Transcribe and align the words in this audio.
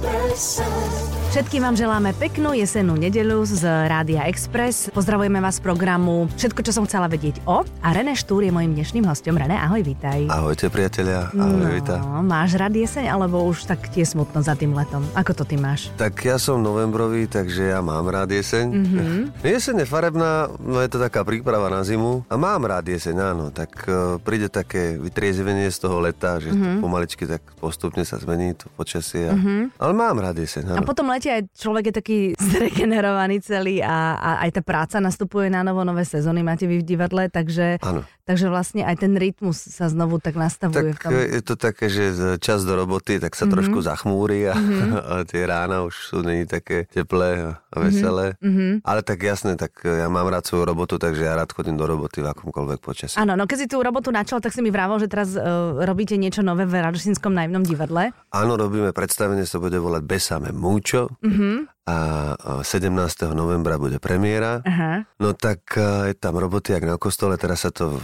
whispered 0.00 0.36
sun. 0.36 1.17
Všetkým 1.28 1.60
vám 1.60 1.76
želáme 1.76 2.16
peknú 2.16 2.56
jesennú 2.56 2.96
nedelu 2.96 3.44
z 3.44 3.60
Rádia 3.60 4.24
Express. 4.32 4.88
Pozdravujeme 4.96 5.44
vás 5.44 5.60
z 5.60 5.68
programu 5.68 6.24
Všetko, 6.40 6.64
čo 6.64 6.72
som 6.72 6.88
chcela 6.88 7.04
vedieť 7.04 7.44
o. 7.44 7.68
A 7.84 7.92
René 7.92 8.16
Štúr 8.16 8.48
je 8.48 8.52
mojim 8.52 8.72
dnešným 8.72 9.04
hostom. 9.04 9.36
René, 9.36 9.60
ahoj, 9.60 9.84
vítaj. 9.84 10.24
Ahojte, 10.32 10.72
priatelia. 10.72 11.28
Ahoj, 11.36 11.60
no, 11.60 11.68
vítaj. 11.68 12.00
máš 12.24 12.56
rád 12.56 12.80
jeseň, 12.80 13.12
alebo 13.12 13.44
už 13.44 13.68
tak 13.68 13.92
tie 13.92 14.08
smutno 14.08 14.40
za 14.40 14.56
tým 14.56 14.72
letom? 14.72 15.04
Ako 15.12 15.36
to 15.36 15.44
ty 15.44 15.60
máš? 15.60 15.92
Tak 16.00 16.16
ja 16.24 16.40
som 16.40 16.64
novembrový, 16.64 17.28
takže 17.28 17.76
ja 17.76 17.84
mám 17.84 18.08
rád 18.08 18.32
jeseň. 18.32 18.64
Mm-hmm. 18.72 19.44
Jeseň 19.52 19.84
je 19.84 19.86
farebná, 19.86 20.48
no 20.56 20.80
je 20.80 20.88
to 20.88 20.96
taká 20.96 21.28
príprava 21.28 21.68
na 21.68 21.84
zimu. 21.84 22.24
A 22.32 22.40
mám 22.40 22.64
rád 22.64 22.88
jeseň, 22.88 23.36
áno. 23.36 23.52
Tak 23.52 23.84
uh, 23.84 24.16
príde 24.16 24.48
také 24.48 24.96
vytriezvenie 24.96 25.68
z 25.68 25.76
toho 25.76 26.00
leta, 26.00 26.40
že 26.40 26.56
mm-hmm. 26.56 26.80
pomaličky 26.80 27.28
tak 27.28 27.44
postupne 27.60 28.00
sa 28.08 28.16
zmení 28.16 28.56
to 28.56 28.72
počasie. 28.80 29.28
Mm-hmm. 29.28 29.76
Ale 29.76 29.92
mám 29.92 30.16
rád 30.24 30.40
jeseň, 30.40 30.72
áno. 30.72 30.80
A 30.80 30.88
potom 30.88 31.17
lete 31.18 31.34
aj 31.34 31.42
človek 31.58 31.90
je 31.90 31.94
taký 31.98 32.18
zregenerovaný 32.54 33.42
celý 33.42 33.82
a, 33.82 34.14
a 34.14 34.30
aj 34.46 34.50
tá 34.54 34.62
práca 34.62 34.96
nastupuje 35.02 35.50
na 35.50 35.66
novo, 35.66 35.82
nové 35.82 36.06
sezóny 36.06 36.46
máte 36.46 36.70
vy 36.70 36.78
v 36.80 36.86
divadle, 36.86 37.26
takže, 37.26 37.82
takže 38.28 38.52
vlastne 38.52 38.84
aj 38.84 39.00
ten 39.00 39.16
rytmus 39.16 39.56
sa 39.56 39.88
znovu 39.88 40.20
tak 40.20 40.36
nastavuje. 40.36 40.92
Tak 40.92 41.00
v 41.00 41.00
tom. 41.00 41.10
je 41.16 41.40
to 41.40 41.54
také, 41.56 41.88
že 41.88 42.36
čas 42.44 42.68
do 42.68 42.76
roboty, 42.76 43.16
tak 43.16 43.32
sa 43.32 43.48
mm-hmm. 43.48 43.54
trošku 43.56 43.78
zachmúri 43.80 44.44
a, 44.44 44.52
mm-hmm. 44.52 44.92
a 45.12 45.14
tie 45.24 45.48
rána 45.48 45.88
už 45.88 45.94
sú 45.96 46.20
není 46.20 46.44
také 46.44 46.84
teplé 46.92 47.56
a 47.72 47.76
veselé. 47.80 48.36
Mm-hmm. 48.44 48.84
Ale 48.84 49.00
tak 49.00 49.24
jasné, 49.24 49.56
tak 49.56 49.80
ja 49.80 50.12
mám 50.12 50.28
rád 50.28 50.44
svoju 50.44 50.68
robotu, 50.68 51.00
takže 51.00 51.24
ja 51.24 51.40
rád 51.40 51.48
chodím 51.56 51.80
do 51.80 51.88
roboty 51.88 52.20
v 52.20 52.28
akomkoľvek 52.28 52.78
počasí. 52.84 53.16
Áno, 53.16 53.32
no 53.32 53.48
keď 53.48 53.64
si 53.64 53.66
tú 53.72 53.80
robotu 53.80 54.12
načal, 54.12 54.44
tak 54.44 54.52
si 54.52 54.60
mi 54.60 54.68
vrával, 54.68 55.00
že 55.00 55.08
teraz 55.08 55.32
uh, 55.32 55.80
robíte 55.88 56.20
niečo 56.20 56.44
nové 56.44 56.68
v 56.68 56.84
Radošinskom 56.84 57.32
najmnom 57.32 57.64
divadle. 57.64 58.12
Áno, 58.28 58.60
robíme 58.60 58.92
predstavenie, 58.92 59.48
sa 59.48 59.56
bude 59.56 59.80
volať 59.80 60.02
Besame 60.04 60.52
Múčo. 60.52 61.08
Mm-hmm 61.24 61.77
a 61.88 62.60
17. 62.60 62.92
novembra 63.32 63.80
bude 63.80 63.96
premiéra. 63.96 64.60
Aha. 64.68 65.08
No 65.16 65.32
tak 65.32 65.72
je 65.80 66.12
tam 66.12 66.36
roboty 66.36 66.76
jak 66.76 66.84
na 66.84 67.00
kostole, 67.00 67.40
teraz 67.40 67.64
sa 67.64 67.72
to 67.72 67.96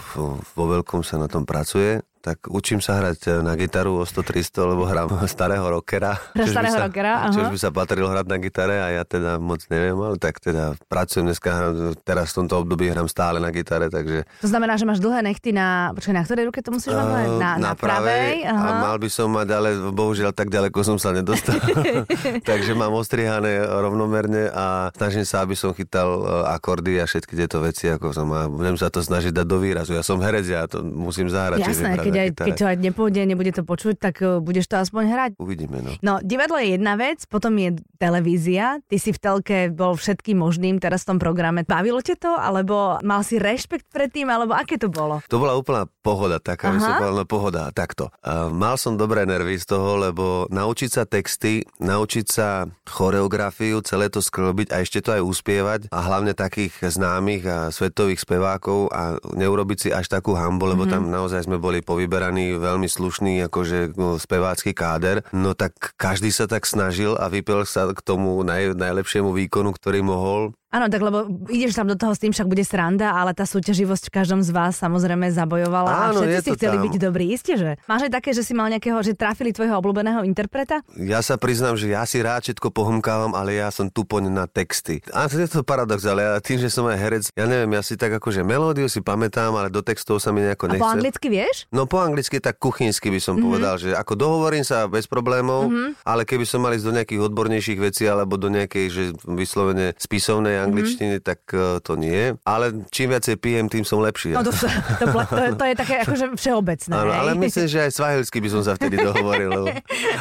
vo 0.56 0.64
veľkom 0.64 1.04
sa 1.04 1.20
na 1.20 1.28
tom 1.28 1.44
pracuje 1.44 2.00
tak 2.24 2.48
učím 2.48 2.80
sa 2.80 2.96
hrať 2.96 3.20
eh, 3.28 3.32
na 3.44 3.52
gitaru 3.52 4.00
o 4.00 4.04
100-300, 4.08 4.72
lebo 4.72 4.88
hrám 4.88 5.12
starého 5.34 5.68
rockera. 5.68 6.16
starého 6.32 6.72
sa, 6.72 6.88
rockera, 6.88 7.28
aha. 7.28 7.36
Čož 7.36 7.52
by 7.52 7.58
sa 7.60 7.68
patrilo 7.68 8.08
hrať 8.08 8.24
na 8.24 8.38
gitare 8.40 8.76
a 8.80 8.88
ja 8.96 9.04
teda 9.04 9.36
moc 9.36 9.60
neviem, 9.68 9.92
ale 10.00 10.16
tak 10.16 10.40
teda 10.40 10.80
pracujem 10.88 11.28
dneska, 11.28 11.52
teraz 12.00 12.32
v 12.32 12.44
tomto 12.44 12.64
období 12.64 12.88
hrám 12.88 13.12
stále 13.12 13.36
na 13.36 13.52
gitare, 13.52 13.92
takže... 13.92 14.24
To 14.40 14.48
znamená, 14.48 14.80
že 14.80 14.88
máš 14.88 15.04
dlhé 15.04 15.20
nechty 15.20 15.52
na... 15.52 15.92
Počkaj, 15.92 16.14
na 16.16 16.24
ktorej 16.24 16.44
ruke 16.48 16.64
to 16.64 16.72
musíš 16.72 16.96
mať? 16.96 17.04
Uh, 17.04 17.36
na, 17.36 17.50
na, 17.60 17.68
na 17.68 17.72
pravej? 17.76 18.48
Aha. 18.48 18.64
A 18.64 18.70
mal 18.88 18.96
by 18.96 19.08
som 19.12 19.28
mať, 19.28 19.48
ale 19.52 19.68
bohužiaľ 19.92 20.32
tak 20.32 20.48
ďaleko 20.48 20.80
som 20.80 20.96
sa 20.96 21.12
nedostal. 21.12 21.60
takže 22.48 22.72
mám 22.72 22.96
ostrihané 22.96 23.60
rovnomerne 23.60 24.48
a 24.48 24.88
snažím 24.96 25.28
sa, 25.28 25.44
aby 25.44 25.58
som 25.58 25.76
chytal 25.76 26.24
eh, 26.24 26.54
akordy 26.56 26.96
a 27.02 27.04
všetky 27.04 27.36
tieto 27.36 27.60
veci, 27.60 27.90
ako 27.90 28.14
som 28.14 28.30
a 28.32 28.48
budem 28.48 28.78
sa 28.78 28.88
to 28.88 29.02
snažiť 29.02 29.34
dať 29.34 29.46
do 29.46 29.58
výrazu. 29.60 29.92
Ja 29.92 30.06
som 30.06 30.22
herec, 30.22 30.46
ja 30.46 30.64
to 30.70 30.80
musím 30.80 31.28
zahrať. 31.28 31.60
Jasné, 31.66 31.98
keď 31.98 32.13
aj, 32.18 32.28
keď 32.38 32.54
to 32.54 32.66
aj 32.66 32.76
nepôjde, 32.78 33.20
nebude 33.26 33.52
to 33.52 33.62
počuť, 33.66 33.94
tak 33.98 34.22
uh, 34.22 34.38
budeš 34.38 34.70
to 34.70 34.76
aspoň 34.78 35.04
hrať. 35.10 35.30
Uvidíme, 35.38 35.82
no. 35.82 35.90
No, 36.00 36.12
divadlo 36.22 36.58
je 36.60 36.78
jedna 36.78 36.94
vec, 36.94 37.24
potom 37.26 37.54
je 37.58 37.78
televízia. 37.98 38.78
Ty 38.86 38.96
si 39.00 39.10
v 39.10 39.18
telke 39.18 39.56
bol 39.70 39.96
všetkým 39.98 40.38
možným 40.38 40.78
teraz 40.78 41.04
v 41.04 41.14
tom 41.14 41.18
programe. 41.18 41.64
Bavilo 41.64 42.00
ťa 42.00 42.16
to, 42.18 42.32
alebo 42.34 43.00
mal 43.02 43.24
si 43.26 43.40
rešpekt 43.40 43.88
pred 43.90 44.12
tým, 44.12 44.28
alebo 44.30 44.54
aké 44.54 44.76
to 44.76 44.92
bolo? 44.92 45.20
To 45.30 45.40
bola 45.40 45.56
úplná 45.56 45.88
pohoda, 46.04 46.38
taká 46.38 46.74
no 46.74 47.24
pohoda, 47.24 47.72
takto. 47.72 48.12
Uh, 48.20 48.52
mal 48.52 48.76
som 48.76 48.94
dobré 48.94 49.24
nervy 49.24 49.56
z 49.56 49.66
toho, 49.70 49.96
lebo 49.96 50.46
naučiť 50.52 50.90
sa 50.90 51.02
texty, 51.08 51.64
naučiť 51.80 52.26
sa 52.28 52.68
choreografiu, 52.84 53.80
celé 53.80 54.12
to 54.12 54.20
sklbiť 54.20 54.70
a 54.70 54.84
ešte 54.84 55.00
to 55.00 55.16
aj 55.16 55.22
uspievať 55.24 55.80
a 55.88 55.98
hlavne 56.04 56.36
takých 56.36 56.76
známych 56.84 57.42
a 57.48 57.58
svetových 57.72 58.20
spevákov 58.20 58.92
a 58.92 59.16
neurobiť 59.34 59.78
si 59.78 59.88
až 59.90 60.06
takú 60.12 60.36
hambu, 60.36 60.70
lebo 60.70 60.84
mm-hmm. 60.84 61.08
tam 61.08 61.12
naozaj 61.12 61.48
sme 61.48 61.56
boli 61.56 61.80
povyberaní 62.04 62.60
veľmi 62.60 62.84
slušný 62.84 63.48
akože 63.48 63.96
no, 63.96 64.20
spevácky 64.20 64.76
káder, 64.76 65.24
no 65.32 65.56
tak 65.56 65.96
každý 65.96 66.28
sa 66.28 66.44
tak 66.44 66.68
snažil 66.68 67.16
a 67.16 67.32
vypel 67.32 67.64
sa 67.64 67.88
k 67.96 68.00
tomu 68.04 68.36
naj, 68.44 68.76
najlepšiemu 68.76 69.32
výkonu, 69.32 69.72
ktorý 69.72 70.04
mohol. 70.04 70.52
Áno, 70.74 70.90
tak 70.90 71.06
lebo 71.06 71.30
ideš 71.46 71.78
tam 71.78 71.86
do 71.86 71.94
toho 71.94 72.10
s 72.10 72.18
tým, 72.18 72.34
však 72.34 72.50
bude 72.50 72.66
sranda, 72.66 73.14
ale 73.14 73.30
tá 73.30 73.46
súťaživosť 73.46 74.10
v 74.10 74.12
každom 74.18 74.42
z 74.42 74.50
vás 74.50 74.74
samozrejme 74.74 75.30
zabojovala 75.30 76.10
Áno, 76.10 76.26
a 76.26 76.26
všetci 76.26 76.42
si 76.42 76.50
chceli 76.58 76.76
tam. 76.82 76.84
byť 76.90 76.94
dobrí. 76.98 77.24
Isté, 77.30 77.54
že? 77.54 77.70
Máš 77.86 78.10
aj 78.10 78.12
také, 78.18 78.34
že 78.34 78.42
si 78.42 78.58
mal 78.58 78.66
nejakého, 78.66 78.98
že 79.06 79.14
trafili 79.14 79.54
tvojho 79.54 79.78
obľúbeného 79.78 80.26
interpreta? 80.26 80.82
Ja 80.98 81.22
sa 81.22 81.38
priznám, 81.38 81.78
že 81.78 81.94
ja 81.94 82.02
si 82.02 82.18
rád 82.18 82.50
všetko 82.50 82.74
pohomkávam, 82.74 83.38
ale 83.38 83.54
ja 83.54 83.70
som 83.70 83.86
tupoň 83.86 84.34
na 84.34 84.50
texty. 84.50 84.98
A 85.14 85.30
je 85.30 85.46
to 85.46 85.62
paradox, 85.62 86.02
ale 86.10 86.26
ja 86.26 86.42
tým, 86.42 86.58
že 86.58 86.66
som 86.66 86.90
aj 86.90 86.98
herec, 86.98 87.24
ja 87.38 87.46
neviem, 87.46 87.70
ja 87.70 87.82
si 87.86 87.94
tak 87.94 88.10
akože 88.18 88.42
melódiu 88.42 88.90
si 88.90 88.98
pamätám, 88.98 89.54
ale 89.54 89.70
do 89.70 89.78
textov 89.78 90.18
sa 90.18 90.34
mi 90.34 90.42
nejako 90.42 90.74
nechce. 90.74 90.82
A 90.82 90.86
po 90.90 90.90
anglicky 90.90 91.26
vieš? 91.30 91.70
No 91.70 91.86
po 91.86 92.02
anglicky 92.02 92.42
tak 92.42 92.58
kuchynsky 92.58 93.14
by 93.14 93.22
som 93.22 93.38
mm-hmm. 93.38 93.46
povedal, 93.46 93.74
že 93.78 93.94
ako 93.94 94.18
dohovorím 94.18 94.66
sa 94.66 94.90
bez 94.90 95.06
problémov, 95.06 95.70
mm-hmm. 95.70 96.02
ale 96.02 96.26
keby 96.26 96.42
som 96.42 96.66
mal 96.66 96.74
ísť 96.74 96.86
do 96.90 96.96
nejakých 96.98 97.20
odbornejších 97.30 97.78
vecí 97.78 98.10
alebo 98.10 98.34
do 98.34 98.50
nejakej, 98.50 98.86
že 98.90 99.02
vyslovene 99.22 99.94
spisovnej 99.94 100.63
angličtiny, 100.64 101.20
mm-hmm. 101.20 101.28
tak 101.28 101.40
uh, 101.52 101.78
to 101.84 101.94
nie. 102.00 102.32
Ale 102.48 102.86
čím 102.88 103.12
viacej 103.12 103.36
pijem, 103.38 103.66
tým 103.68 103.84
som 103.84 104.00
lepší. 104.00 104.32
No 104.32 104.42
to, 104.42 104.50
to, 104.50 104.66
to, 104.98 105.06
to, 105.12 105.42
to 105.60 105.64
je 105.68 105.74
také 105.76 105.94
akože 106.04 106.26
všeobecné. 106.40 106.92
Áno, 106.92 107.12
ale 107.12 107.36
myslím, 107.36 107.66
že 107.68 107.78
aj 107.88 107.92
svahilsky 107.92 108.38
by 108.40 108.48
som 108.48 108.62
sa 108.64 108.72
vtedy 108.78 108.96
dohovoril. 109.02 109.50
Lebo... 109.50 109.66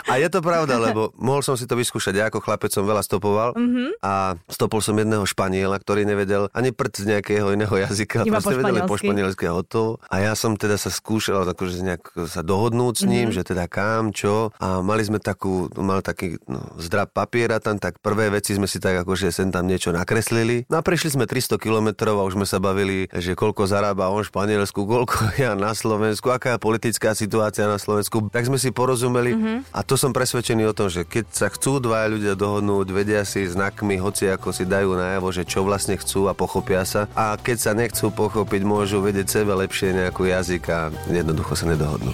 A 0.10 0.14
je 0.20 0.28
to 0.28 0.40
pravda, 0.42 0.82
lebo 0.82 1.14
mohol 1.16 1.46
som 1.46 1.54
si 1.54 1.70
to 1.70 1.78
vyskúšať. 1.78 2.14
Ja 2.18 2.26
ako 2.28 2.44
chlapec 2.44 2.74
som 2.74 2.84
veľa 2.84 3.06
stopoval 3.06 3.54
mm-hmm. 3.54 4.04
a 4.04 4.36
stopol 4.50 4.82
som 4.82 4.98
jedného 4.98 5.24
Španiela, 5.24 5.78
ktorý 5.78 6.04
nevedel 6.04 6.50
ani 6.52 6.74
prd 6.74 6.94
z 6.94 7.06
nejakého 7.16 7.54
iného 7.54 7.72
jazyka. 7.72 8.26
Iba 8.26 8.42
proste 8.42 8.58
vedel 8.60 8.84
po 8.90 8.98
španielsky 8.98 9.46
a 9.46 9.54
hotovo. 9.54 10.02
A 10.10 10.26
ja 10.26 10.34
som 10.34 10.58
teda 10.58 10.76
sa 10.76 10.90
skúšal 10.90 11.46
akože 11.46 11.86
nejak 11.86 12.04
sa 12.26 12.42
dohodnúť 12.42 12.94
s 13.00 13.04
ním, 13.06 13.30
mm-hmm. 13.30 13.38
že 13.38 13.50
teda 13.54 13.70
kam, 13.70 14.10
čo. 14.10 14.50
A 14.58 14.82
mali 14.82 15.06
sme 15.06 15.22
takú, 15.22 15.70
mal 15.78 16.02
taký 16.02 16.42
no, 16.50 16.74
zdrab 16.82 17.14
papiera 17.14 17.62
tam, 17.62 17.78
tak 17.78 18.02
prvé 18.02 18.34
veci 18.34 18.58
sme 18.58 18.66
si 18.66 18.82
tak 18.82 19.06
akože 19.06 19.30
sem 19.30 19.54
tam 19.54 19.70
niečo 19.70 19.94
nakreslili. 19.94 20.33
No 20.68 20.80
a 20.80 20.86
prešli 20.86 21.14
sme 21.14 21.30
300 21.30 21.62
kilometrov 21.62 22.18
a 22.18 22.26
už 22.26 22.36
sme 22.36 22.48
sa 22.50 22.58
bavili, 22.58 23.06
že 23.14 23.38
koľko 23.38 23.70
zarába 23.70 24.10
on 24.10 24.26
v 24.26 24.30
Španielsku, 24.34 24.86
koľko 24.94 25.38
ja 25.38 25.54
na 25.54 25.78
Slovensku, 25.78 26.34
aká 26.34 26.58
je 26.58 26.60
politická 26.60 27.14
situácia 27.14 27.70
na 27.70 27.78
Slovensku. 27.78 28.34
Tak 28.34 28.50
sme 28.50 28.58
si 28.58 28.74
porozumeli 28.74 29.38
mm-hmm. 29.38 29.58
a 29.72 29.80
to 29.86 29.94
som 29.94 30.12
presvedčený 30.12 30.66
o 30.70 30.74
tom, 30.74 30.90
že 30.90 31.06
keď 31.06 31.26
sa 31.30 31.48
chcú 31.54 31.78
dvaja 31.78 32.08
ľudia 32.10 32.34
dohodnúť, 32.34 32.88
vedia 32.90 33.22
si 33.24 33.46
znakmi, 33.46 34.02
hoci 34.02 34.28
ako 34.30 34.50
si 34.50 34.66
dajú 34.66 34.98
najavo, 34.98 35.30
že 35.30 35.46
čo 35.46 35.62
vlastne 35.62 35.96
chcú 35.96 36.28
a 36.28 36.34
pochopia 36.34 36.84
sa. 36.84 37.06
A 37.14 37.38
keď 37.38 37.58
sa 37.60 37.72
nechcú 37.78 38.10
pochopiť, 38.10 38.62
môžu 38.66 39.00
vedieť 39.00 39.42
sebe 39.42 39.54
lepšie 39.54 39.94
nejakú 39.94 40.26
jazyk 40.26 40.64
a 40.74 40.90
jednoducho 41.10 41.54
sa 41.54 41.70
nedohodnú. 41.70 42.12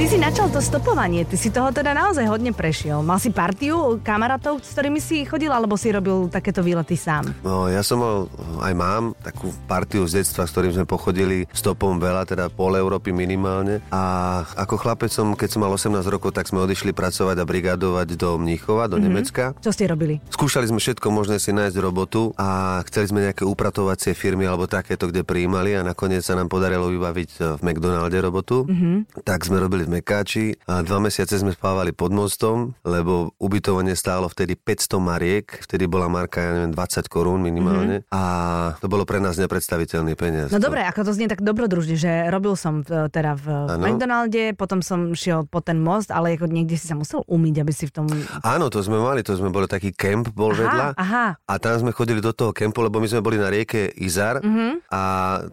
Ty 0.00 0.08
si 0.08 0.16
načal 0.16 0.48
to 0.48 0.64
stopovanie, 0.64 1.28
ty 1.28 1.36
si 1.36 1.52
toho 1.52 1.68
teda 1.76 1.92
naozaj 1.92 2.24
hodne 2.24 2.56
prešiel. 2.56 3.04
Mal 3.04 3.20
si 3.20 3.28
partiu 3.28 4.00
kamarátov, 4.00 4.64
s 4.64 4.72
ktorými 4.72 4.96
si 4.96 5.28
chodil, 5.28 5.52
alebo 5.52 5.76
si 5.76 5.92
robil 5.92 6.24
takéto 6.32 6.64
výlety 6.64 6.96
sám? 6.96 7.28
No, 7.44 7.68
ja 7.68 7.84
som 7.84 8.00
mal, 8.00 8.24
aj 8.64 8.72
mám 8.72 9.12
takú 9.20 9.52
partiu 9.68 10.08
z 10.08 10.24
detstva, 10.24 10.48
s 10.48 10.56
ktorým 10.56 10.72
sme 10.72 10.88
pochodili 10.88 11.44
stopom 11.52 12.00
veľa, 12.00 12.24
teda 12.24 12.48
pol 12.48 12.80
Európy 12.80 13.12
minimálne. 13.12 13.84
A 13.92 14.40
ako 14.56 14.80
chlapec 14.80 15.12
som, 15.12 15.36
keď 15.36 15.48
som 15.52 15.68
mal 15.68 15.72
18 15.76 15.92
rokov, 16.08 16.32
tak 16.32 16.48
sme 16.48 16.64
odišli 16.64 16.96
pracovať 16.96 17.36
a 17.36 17.44
brigadovať 17.44 18.16
do 18.16 18.40
Mníchova, 18.40 18.88
do 18.88 18.96
mm-hmm. 18.96 19.04
Nemecka. 19.04 19.52
Čo 19.60 19.68
ste 19.68 19.84
robili? 19.84 20.16
Skúšali 20.32 20.64
sme 20.64 20.80
všetko 20.80 21.12
možné 21.12 21.36
si 21.36 21.52
nájsť 21.52 21.76
robotu 21.76 22.32
a 22.40 22.80
chceli 22.88 23.12
sme 23.12 23.28
nejaké 23.28 23.44
upratovacie 23.44 24.16
firmy 24.16 24.48
alebo 24.48 24.64
takéto, 24.64 25.12
kde 25.12 25.28
prijímali 25.28 25.76
a 25.76 25.84
nakoniec 25.84 26.24
sa 26.24 26.40
nám 26.40 26.48
podarilo 26.48 26.88
vybaviť 26.88 27.60
v 27.60 27.60
McDonalde 27.60 28.16
robotu. 28.16 28.64
Mm-hmm. 28.64 29.28
Tak 29.28 29.44
sme 29.44 29.60
robili 29.60 29.89
Mekáči 29.90 30.54
a 30.70 30.86
dva 30.86 31.02
mesiace 31.02 31.34
sme 31.42 31.50
spávali 31.50 31.90
pod 31.90 32.14
mostom, 32.14 32.78
lebo 32.86 33.34
ubytovanie 33.42 33.98
stálo 33.98 34.30
vtedy 34.30 34.54
500 34.54 35.02
mariek, 35.02 35.46
vtedy 35.66 35.90
bola 35.90 36.06
marka, 36.06 36.38
ja 36.38 36.50
neviem, 36.54 36.72
20 36.72 37.10
korún 37.10 37.42
minimálne 37.42 38.06
mm-hmm. 38.06 38.14
a 38.14 38.22
to 38.78 38.86
bolo 38.86 39.02
pre 39.02 39.18
nás 39.18 39.34
nepredstaviteľný 39.36 40.14
peniaz. 40.14 40.54
No 40.54 40.62
dobre, 40.62 40.86
ako 40.86 41.10
to 41.10 41.12
znie 41.12 41.26
tak 41.26 41.42
dobrodružne, 41.42 41.98
že 41.98 42.30
robil 42.30 42.54
som 42.54 42.86
e, 42.86 43.10
teda 43.10 43.34
v 43.34 43.46
ano. 43.50 43.82
McDonalde, 43.82 44.54
potom 44.54 44.78
som 44.78 45.10
šiel 45.12 45.50
po 45.50 45.58
ten 45.58 45.82
most, 45.82 46.14
ale 46.14 46.38
ako 46.38 46.46
niekde 46.46 46.78
si 46.78 46.86
sa 46.86 46.94
musel 46.94 47.26
umyť, 47.26 47.54
aby 47.58 47.72
si 47.74 47.90
v 47.90 47.92
tom... 47.92 48.06
Áno, 48.46 48.70
to 48.70 48.78
sme 48.84 49.02
mali, 49.02 49.26
to 49.26 49.34
sme 49.34 49.50
boli 49.50 49.66
taký 49.66 49.90
kemp 49.90 50.30
bol 50.30 50.54
aha, 50.54 50.60
vedľa 50.62 50.86
aha. 50.94 51.26
a 51.36 51.54
tam 51.58 51.74
sme 51.80 51.90
chodili 51.90 52.22
do 52.22 52.30
toho 52.30 52.54
kempu, 52.54 52.84
lebo 52.84 53.02
my 53.02 53.08
sme 53.10 53.24
boli 53.24 53.40
na 53.40 53.50
rieke 53.50 53.90
Izar 53.98 54.38
mm-hmm. 54.38 54.92
a 54.92 55.02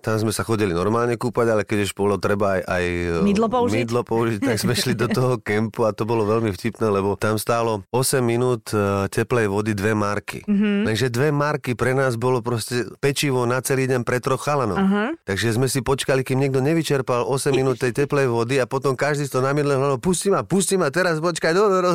tam 0.03 0.15
sme 0.21 0.29
sa 0.29 0.45
chodili 0.45 0.75
normálne 0.75 1.17
kúpať, 1.17 1.47
ale 1.49 1.63
keď 1.65 1.89
už 1.89 1.91
bolo 1.97 2.19
treba 2.19 2.59
aj, 2.59 2.61
aj 2.67 2.83
mydlo 3.23 3.47
použiť, 3.49 3.77
mydlo 3.81 4.01
použiť 4.03 4.26
použiť, 4.27 4.43
tak 4.43 4.59
sme 4.59 4.75
šli 4.75 4.91
do 4.91 5.07
toho 5.07 5.39
kempu 5.39 5.87
a 5.87 5.95
to 5.95 6.03
bolo 6.03 6.27
veľmi 6.27 6.51
vtipné, 6.51 6.91
lebo 6.91 7.15
tam 7.15 7.39
stálo 7.39 7.87
8 7.95 8.19
minút 8.19 8.75
e, 8.75 9.07
teplej 9.07 9.47
vody 9.47 9.71
dve 9.71 9.95
marky. 9.95 10.43
Mm-hmm. 10.43 10.83
Takže 10.83 11.07
dve 11.07 11.31
marky 11.31 11.71
pre 11.79 11.95
nás 11.95 12.19
bolo 12.19 12.43
proste 12.43 12.83
pečivo 12.99 13.47
na 13.47 13.63
celý 13.63 13.87
deň 13.87 14.03
pre 14.03 14.19
troch 14.19 14.43
chalanov. 14.43 14.83
Uh-huh. 14.83 15.15
Takže 15.23 15.55
sme 15.55 15.71
si 15.71 15.79
počkali, 15.79 16.27
kým 16.27 16.43
niekto 16.43 16.59
nevyčerpal 16.59 17.23
8 17.23 17.55
minút 17.55 17.79
tej 17.79 17.95
teplej 17.95 18.27
vody 18.27 18.59
a 18.59 18.67
potom 18.67 18.99
každý 18.99 19.31
to 19.31 19.39
namidle 19.39 19.79
hľadal, 19.79 20.03
pusti 20.03 20.27
ma, 20.27 20.43
pusti 20.43 20.75
ma, 20.75 20.91
teraz 20.91 21.23
počkaj, 21.23 21.55
do, 21.55 21.71
do, 21.71 21.79
do. 21.87 21.91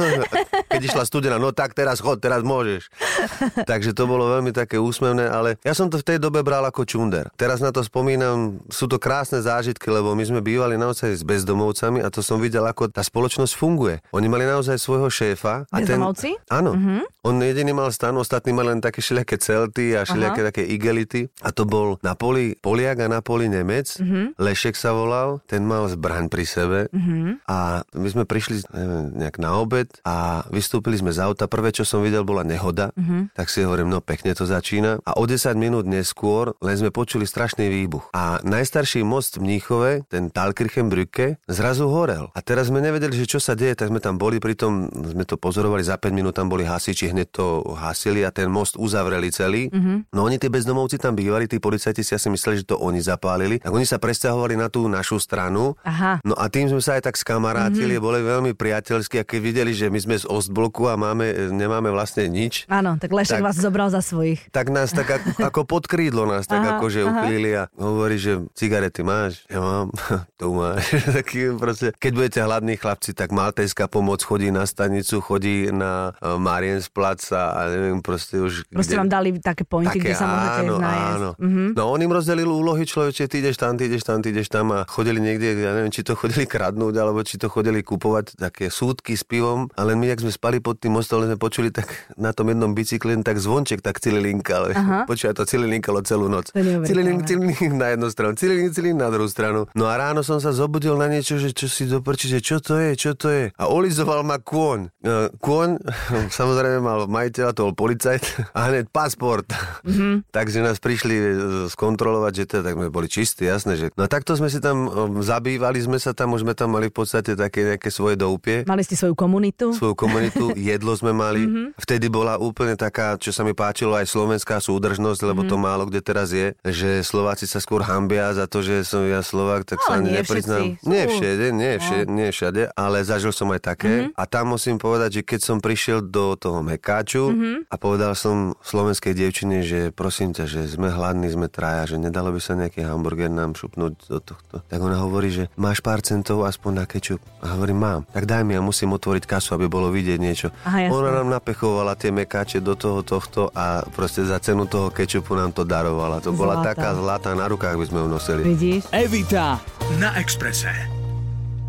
Keď 0.73 0.83
išla 0.89 1.05
studená, 1.05 1.37
no 1.37 1.53
tak 1.53 1.77
teraz 1.77 2.01
chod, 2.01 2.25
teraz 2.25 2.41
môžeš. 2.41 2.89
Takže 3.71 3.93
to 3.93 4.09
bolo 4.09 4.33
veľmi 4.33 4.57
také 4.57 4.81
úsmevné, 4.81 5.29
ale 5.29 5.61
ja 5.61 5.77
som 5.77 5.93
to 5.93 6.01
v 6.01 6.07
tej 6.09 6.19
dobe 6.23 6.41
bral 6.41 6.65
ako 6.65 6.89
čunder. 6.89 7.29
Teraz 7.37 7.61
na 7.61 7.69
to 7.69 7.85
spomínam, 7.85 8.57
sú 8.73 8.89
to 8.89 8.97
krásne 8.97 9.45
zážitky, 9.45 9.93
lebo 9.93 10.17
my 10.17 10.25
sme 10.25 10.41
bývali 10.41 10.81
naozaj 10.81 11.13
s 11.13 11.23
bezdomovcami 11.27 12.01
a 12.01 12.09
to 12.09 12.22
som 12.23 12.39
videl, 12.41 12.65
ako 12.65 12.89
tá 12.89 13.03
spoločnosť 13.03 13.53
funguje. 13.55 14.01
Oni 14.15 14.27
mali 14.31 14.47
naozaj 14.47 14.79
svojho 14.79 15.11
šéfa. 15.11 15.67
A 15.69 15.77
Bezdomovci? 15.83 16.39
Ten, 16.39 16.63
áno. 16.63 16.73
Uh-huh. 16.79 17.03
On 17.23 17.39
jediný 17.39 17.75
mal 17.75 17.91
stan, 17.95 18.15
ostatní 18.19 18.51
mali 18.51 18.75
len 18.75 18.83
také 18.83 18.99
všelijaké 18.99 19.39
celty 19.39 19.95
a 19.95 20.03
všelijaké 20.03 20.41
také 20.43 20.63
igelity. 20.67 21.31
A 21.43 21.55
to 21.55 21.67
bol 21.67 21.99
na 22.03 22.19
poli 22.19 22.59
Poliak 22.59 23.03
a 23.03 23.07
na 23.07 23.21
poli 23.23 23.47
Nemec. 23.47 23.99
Uh-huh. 23.99 24.35
Lešek 24.39 24.75
sa 24.75 24.95
volal, 24.95 25.43
ten 25.47 25.63
mal 25.63 25.87
zbraň 25.87 26.27
pri 26.31 26.45
sebe. 26.47 26.79
Uh-huh. 26.91 27.39
A 27.47 27.83
my 27.95 28.09
sme 28.11 28.25
prišli 28.27 28.67
neviem, 28.71 29.15
nejak 29.23 29.37
na 29.43 29.59
obed 29.59 29.91
a 30.03 30.47
vystúpili 30.51 30.99
sme 30.99 31.15
z 31.15 31.23
auta. 31.23 31.51
Prvé, 31.51 31.71
čo 31.75 31.83
som 31.87 32.03
videl, 32.03 32.23
bola 32.23 32.43
nehoda. 32.47 32.91
Uh-huh. 32.95 33.31
Tak 33.35 33.51
si 33.51 33.67
hovorím, 33.67 33.91
no 33.91 33.99
pekne 34.03 34.35
to 34.35 34.47
začína. 34.47 35.03
A 35.03 35.19
o 35.19 35.27
10 35.27 35.55
minút 35.59 35.87
neskôr 35.87 36.55
len 36.59 36.75
sme 36.79 36.95
počuli 36.95 37.27
strašný 37.27 37.71
výbuch. 37.71 38.11
A 38.15 38.43
najstarší 38.43 39.03
most 39.07 39.39
v 39.39 39.47
Mníchove, 39.47 40.07
ten 40.11 40.31
Talkirchenbrücke, 40.31 41.39
zrazu 41.47 41.89
horel. 42.13 42.29
A 42.37 42.41
teraz 42.45 42.69
sme 42.69 42.85
nevedeli, 42.85 43.17
že 43.17 43.25
čo 43.25 43.41
sa 43.41 43.57
deje, 43.57 43.73
tak 43.73 43.89
sme 43.89 43.99
tam 43.99 44.21
boli, 44.21 44.37
pritom 44.39 44.93
sme 44.93 45.25
to 45.25 45.41
pozorovali, 45.41 45.81
za 45.81 45.97
5 45.97 46.13
minút 46.13 46.37
tam 46.37 46.53
boli 46.53 46.69
hasiči, 46.69 47.11
hneď 47.11 47.29
to 47.33 47.65
hasili 47.73 48.23
a 48.23 48.31
ten 48.31 48.53
most 48.53 48.77
uzavreli 48.77 49.33
celý. 49.33 49.73
Mm-hmm. 49.73 50.13
No 50.13 50.29
oni 50.29 50.37
tí 50.37 50.53
bezdomovci 50.53 51.01
tam 51.01 51.17
bývali, 51.17 51.49
tí 51.49 51.57
policajti 51.57 52.05
si 52.05 52.13
asi 52.13 52.29
mysleli, 52.29 52.63
že 52.63 52.69
to 52.69 52.77
oni 52.77 53.01
zapálili. 53.01 53.59
Tak 53.59 53.73
oni 53.73 53.89
sa 53.89 53.97
presťahovali 53.97 54.55
na 54.61 54.69
tú 54.69 54.87
našu 54.87 55.17
stranu. 55.17 55.75
Aha. 55.83 56.21
No 56.23 56.37
a 56.37 56.53
tým 56.53 56.69
sme 56.69 56.83
sa 56.85 57.01
aj 57.01 57.09
tak 57.09 57.17
skamarátili, 57.17 57.97
mm-hmm. 57.97 58.05
boli 58.05 58.21
veľmi 58.21 58.53
priateľskí 58.53 59.23
a 59.23 59.25
keď 59.25 59.41
videli, 59.41 59.73
že 59.73 59.89
my 59.89 59.99
sme 59.99 60.17
z 60.21 60.29
Ostbloku 60.29 60.87
a 60.89 60.95
máme, 61.01 61.53
nemáme 61.53 61.89
vlastne 61.89 62.29
nič. 62.29 62.69
Áno, 62.69 63.01
tak 63.01 63.11
Lešek 63.13 63.41
tak, 63.41 63.47
vás 63.47 63.57
zobral 63.57 63.89
za 63.89 64.05
svojich. 64.05 64.45
Tak 64.53 64.69
nás 64.69 64.93
tak 64.93 65.09
ako, 65.09 65.29
ako 65.49 65.61
pod 65.65 65.85
krídlo 65.89 66.29
nás 66.29 66.45
tak 66.45 66.63
aha, 66.63 66.79
akože 66.79 67.01
uchylili 67.05 67.51
a 67.57 67.63
hovorí, 67.79 68.17
že 68.19 68.45
cigarety 68.53 69.01
máš? 69.07 69.45
Ja 69.49 69.61
mám, 69.63 69.89
to 70.41 70.53
máš. 70.53 70.85
Taký 71.23 71.55
proste, 71.57 71.92
keď 71.99 72.13
budete 72.13 72.39
hladní 72.45 72.77
chlapci, 72.77 73.13
tak 73.13 73.33
maltejská 73.33 73.89
pomoc 73.89 74.23
chodí 74.25 74.53
na 74.53 74.65
stanicu, 74.69 75.21
chodí 75.21 75.69
na 75.73 76.13
Mariens 76.21 76.89
plac 76.89 77.21
a, 77.33 77.53
a 77.57 77.61
neviem, 77.73 78.01
proste 78.01 78.39
už... 78.39 78.69
Proste 78.69 78.97
kde... 78.97 79.01
vám 79.01 79.11
dali 79.11 79.29
také 79.41 79.65
pointy, 79.65 79.99
také, 79.99 80.13
kde 80.13 80.15
sa 80.17 80.27
môžete 80.29 80.61
áno, 80.65 80.75
Áno. 80.83 81.31
Mm-hmm. 81.37 81.69
No 81.77 81.83
on 81.91 82.01
im 82.01 82.13
rozdelil 82.13 82.49
úlohy 82.49 82.85
človeče, 82.85 83.29
ty 83.29 83.41
ideš 83.41 83.57
tam, 83.61 83.77
ty 83.77 83.89
ideš 83.89 84.05
tam, 84.05 84.19
ty 84.21 84.31
ideš 84.31 84.49
tam 84.49 84.71
a 84.73 84.85
chodili 84.89 85.19
niekde, 85.21 85.57
ja 85.57 85.73
neviem, 85.73 85.93
či 85.93 86.05
to 86.05 86.17
chodili 86.19 86.45
kradnúť, 86.45 86.95
alebo 86.99 87.21
či 87.25 87.37
to 87.39 87.49
chodili 87.49 87.81
kupovať 87.81 88.37
také 88.37 88.69
súdky 88.69 89.17
s 89.17 89.25
pivom, 89.25 89.69
ale 89.77 89.97
my, 89.99 90.13
ak 90.13 90.23
sme 90.25 90.33
spali 90.33 90.59
pod 90.59 90.81
tým 90.81 90.97
mostom, 90.97 91.25
sme 91.25 91.39
počuli 91.39 91.73
tak 91.73 91.89
na 92.17 92.35
tom 92.35 92.51
jednom 92.51 92.73
bicykli 92.73 93.15
tak 93.23 93.39
zvonček, 93.39 93.81
tak 93.81 94.01
cililinkal. 94.01 94.73
Počúva 95.11 95.33
to 95.33 95.45
cililinkalo 95.45 96.01
celú 96.03 96.27
noc. 96.27 96.51
Cililink, 96.53 97.25
cililink 97.29 97.73
na 97.77 97.95
jednu 97.95 98.09
stranu, 98.09 98.33
cililink, 98.35 98.73
cililink 98.73 98.99
na 98.99 99.09
druhú 99.13 99.29
stranu. 99.29 99.69
No 99.77 99.87
a 99.89 99.95
ráno 99.97 100.25
som 100.25 100.41
sa 100.41 100.51
zobudil 100.51 100.97
na 100.97 101.07
niečo, 101.07 101.37
že 101.37 101.53
čo 101.53 101.69
si 101.69 101.82
doprči, 101.87 102.27
že 102.27 102.43
čo 102.43 102.59
to 102.59 102.77
je, 102.77 102.91
čo 102.99 103.15
to 103.15 103.31
je. 103.31 103.45
A 103.55 103.65
olizoval 103.71 104.27
ma 104.27 104.43
kôň. 104.43 104.91
E, 105.01 105.31
kôň, 105.39 105.79
samozrejme 106.39 106.83
mal 106.83 107.07
majiteľa, 107.07 107.55
to 107.55 107.71
bol 107.71 107.87
policajt 107.87 108.27
a 108.59 108.69
hneď 108.69 108.91
pasport. 108.91 109.47
Mm-hmm. 109.87 110.27
Takže 110.37 110.59
nás 110.67 110.83
prišli 110.83 111.15
e, 111.15 111.27
skontrolovať, 111.71 112.33
že 112.35 112.45
teda, 112.59 112.63
tak 112.67 112.75
sme 112.83 112.89
boli 112.91 113.07
čistí, 113.07 113.47
jasné. 113.47 113.79
Že... 113.79 113.95
No 113.95 114.11
takto 114.11 114.35
sme 114.35 114.51
si 114.51 114.59
tam 114.59 114.91
e, 114.91 115.23
zabývali, 115.23 115.79
sme 115.79 116.03
sa 116.03 116.11
tam, 116.11 116.35
už 116.35 116.43
sme 116.43 116.59
tam 116.59 116.75
mali 116.75 116.91
v 116.91 116.97
podstate 116.99 117.39
také 117.39 117.63
nejaké 117.75 117.95
svoje 117.95 118.19
doupie. 118.19 118.67
Mali 118.67 118.83
ste 118.83 118.99
svoju 118.99 119.15
komunitu? 119.15 119.71
Svoju 119.71 119.95
komunitu, 119.95 120.51
jedlo 120.59 120.99
sme 120.99 121.15
mali. 121.15 121.47
Mm-hmm. 121.47 121.67
Vtedy 121.79 122.11
bola 122.11 122.43
úplne 122.43 122.75
taká, 122.75 123.15
čo 123.17 123.31
sa 123.31 123.47
mi 123.47 123.55
páčilo, 123.55 123.95
aj 123.95 124.11
slovenská 124.11 124.59
súdržnosť, 124.59 125.21
lebo 125.23 125.47
mm-hmm. 125.47 125.53
to 125.53 125.57
málo 125.63 125.83
kde 125.93 126.01
teraz 126.01 126.33
je, 126.33 126.57
že 126.65 127.05
Slováci 127.05 127.45
sa 127.45 127.61
skôr 127.61 127.85
hambia 127.85 128.33
za 128.33 128.49
to, 128.49 128.65
že 128.65 128.89
som 128.89 129.05
ja 129.05 129.21
Slovák, 129.21 129.69
tak 129.69 129.79
no, 129.81 129.85
sa 129.85 129.93
ani 130.01 130.11
nepriznám. 130.17 130.81
Nie 130.83 131.05
všade, 131.05 131.47
nie 131.53 131.72
všade, 131.79 132.05
no. 132.09 132.15
nie 132.17 132.29
všade, 132.29 132.63
ale 132.75 133.07
zažil 133.07 133.33
som 133.33 133.49
aj 133.55 133.61
také. 133.63 133.93
Mm-hmm. 134.09 134.19
A 134.19 134.23
tam 134.29 134.45
musím 134.53 134.77
povedať, 134.77 135.21
že 135.21 135.23
keď 135.23 135.41
som 135.41 135.57
prišiel 135.61 136.05
do 136.05 136.35
toho 136.37 136.61
Mekáču, 136.61 137.31
mm-hmm. 137.31 137.57
a 137.71 137.75
povedal 137.77 138.13
som 138.19 138.57
slovenskej 138.65 139.13
dievčine, 139.15 139.63
že 139.63 139.93
prosím 139.93 140.35
ťa, 140.35 140.45
že 140.49 140.61
sme 140.69 140.91
hladní, 140.91 141.29
sme 141.31 141.47
traja, 141.49 141.95
že 141.95 141.97
nedalo 142.01 142.33
by 142.33 142.41
sa 142.41 142.59
nejaký 142.59 142.85
hamburger 142.85 143.31
nám 143.33 143.55
šupnúť 143.57 143.93
do 144.09 144.19
tohto. 144.19 144.61
Tak 144.67 144.81
ona 144.81 145.01
hovorí, 145.01 145.33
že 145.33 145.45
máš 145.55 145.81
pár 145.81 146.03
centov 146.03 146.45
aspoň 146.45 146.73
na 146.83 146.85
kečup. 146.85 147.21
A 147.41 147.55
hovorím, 147.55 147.79
mám. 147.81 148.01
Tak 148.11 148.27
daj 148.27 148.43
mi, 148.43 148.57
ja 148.57 148.63
musím 148.63 148.93
otvoriť 148.97 149.25
kasu, 149.25 149.55
aby 149.57 149.67
bolo 149.71 149.89
vidieť 149.93 150.19
niečo. 150.19 150.49
Aha, 150.67 150.91
ona 150.93 151.23
nám 151.23 151.29
napechovala 151.33 151.95
tie 151.95 152.11
mekáče 152.11 152.59
do 152.65 152.75
toho 152.75 153.01
tohto 153.07 153.49
a 153.53 153.85
proste 153.95 154.25
za 154.27 154.39
cenu 154.43 154.67
toho 154.67 154.91
kečupu 154.91 155.35
nám 155.35 155.53
to 155.53 155.63
darovala. 155.63 156.23
To 156.23 156.31
Zlata. 156.31 156.41
bola 156.41 156.55
taká 156.63 156.91
zlatá, 156.97 157.31
na 157.37 157.47
rukách 157.47 157.77
by 157.79 157.85
sme 157.89 157.99
ju 158.05 158.09
nosili. 158.09 158.43
Vidíš? 158.43 158.83
Evita 158.93 159.59
na 159.99 160.15
Exprese. 160.17 161.02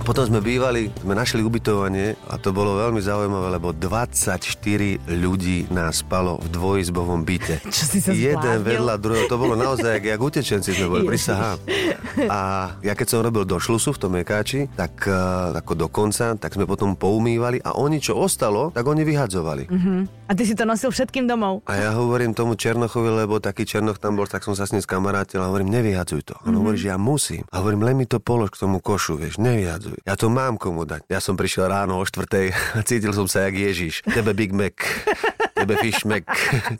Potom 0.04 0.28
sme 0.28 0.44
bývali, 0.44 0.92
sme 1.00 1.16
našli 1.16 1.40
ubytovanie 1.40 2.20
a 2.28 2.36
to 2.36 2.52
bolo 2.52 2.76
veľmi 2.76 3.00
zaujímavé, 3.00 3.56
lebo 3.56 3.72
24 3.72 4.36
ľudí 5.08 5.72
nás 5.72 6.04
spalo 6.04 6.44
v 6.44 6.48
dvojizbovom 6.52 7.24
byte. 7.24 7.64
Čo 7.72 7.84
si 7.88 8.04
sa 8.04 8.12
Jeden 8.12 8.68
vedľa 8.68 9.00
druhého, 9.00 9.32
to 9.32 9.40
bolo 9.40 9.56
naozaj, 9.56 10.04
jak 10.04 10.20
utečenci 10.20 10.76
sme 10.76 10.92
boli, 10.92 11.04
prisahám. 11.16 11.56
A 12.28 12.40
ja 12.84 13.00
keď 13.00 13.16
som 13.16 13.24
robil 13.24 13.48
do 13.48 13.56
šlusu 13.56 13.96
v 13.96 14.00
tom 14.04 14.12
mekáči, 14.20 14.68
tak 14.76 15.08
uh, 15.08 15.56
ako 15.56 15.72
do 15.72 15.88
konca, 15.88 16.36
tak 16.36 16.52
sme 16.52 16.68
potom 16.68 17.00
poumývali 17.00 17.64
a 17.64 17.80
oni, 17.80 18.04
čo 18.04 18.20
ostalo, 18.20 18.76
tak 18.76 18.84
oni 18.84 19.08
vyhadzovali. 19.08 19.72
Uh-huh. 19.72 20.04
A 20.34 20.36
ty 20.36 20.50
si 20.50 20.58
to 20.58 20.66
nosil 20.66 20.90
všetkým 20.90 21.30
domov? 21.30 21.62
A 21.70 21.78
ja 21.78 21.94
hovorím 21.94 22.34
tomu 22.34 22.58
Černochovi, 22.58 23.22
lebo 23.22 23.38
taký 23.38 23.70
Černoch 23.70 24.02
tam 24.02 24.18
bol, 24.18 24.26
tak 24.26 24.42
som 24.42 24.58
sa 24.58 24.66
s 24.66 24.74
ním 24.74 24.82
skamarátil 24.82 25.38
a 25.38 25.46
hovorím, 25.46 25.70
nevyhadzuj 25.70 26.26
to. 26.26 26.34
On 26.42 26.50
uh-huh. 26.50 26.58
hovorí, 26.58 26.82
že 26.82 26.90
ja 26.90 26.98
musím. 26.98 27.46
A 27.54 27.62
hovorím, 27.62 27.86
len 27.86 28.02
mi 28.02 28.10
to 28.10 28.18
polož 28.18 28.50
k 28.50 28.66
tomu 28.66 28.82
košu, 28.82 29.22
vieš, 29.22 29.38
nevyhadzuj. 29.38 30.02
Ja 30.02 30.18
to 30.18 30.34
mám 30.34 30.58
komu 30.58 30.90
dať. 30.90 31.06
Ja 31.06 31.22
som 31.22 31.38
prišiel 31.38 31.70
ráno 31.70 32.02
o 32.02 32.04
štvrtej 32.10 32.50
a 32.78 32.82
cítil 32.82 33.14
som 33.14 33.30
sa 33.30 33.46
jak 33.46 33.62
Ježiš. 33.62 34.02
Tebe 34.10 34.34
Big 34.34 34.58
Mac, 34.58 34.74
tebe 35.72 35.80
Mac, 36.06 36.24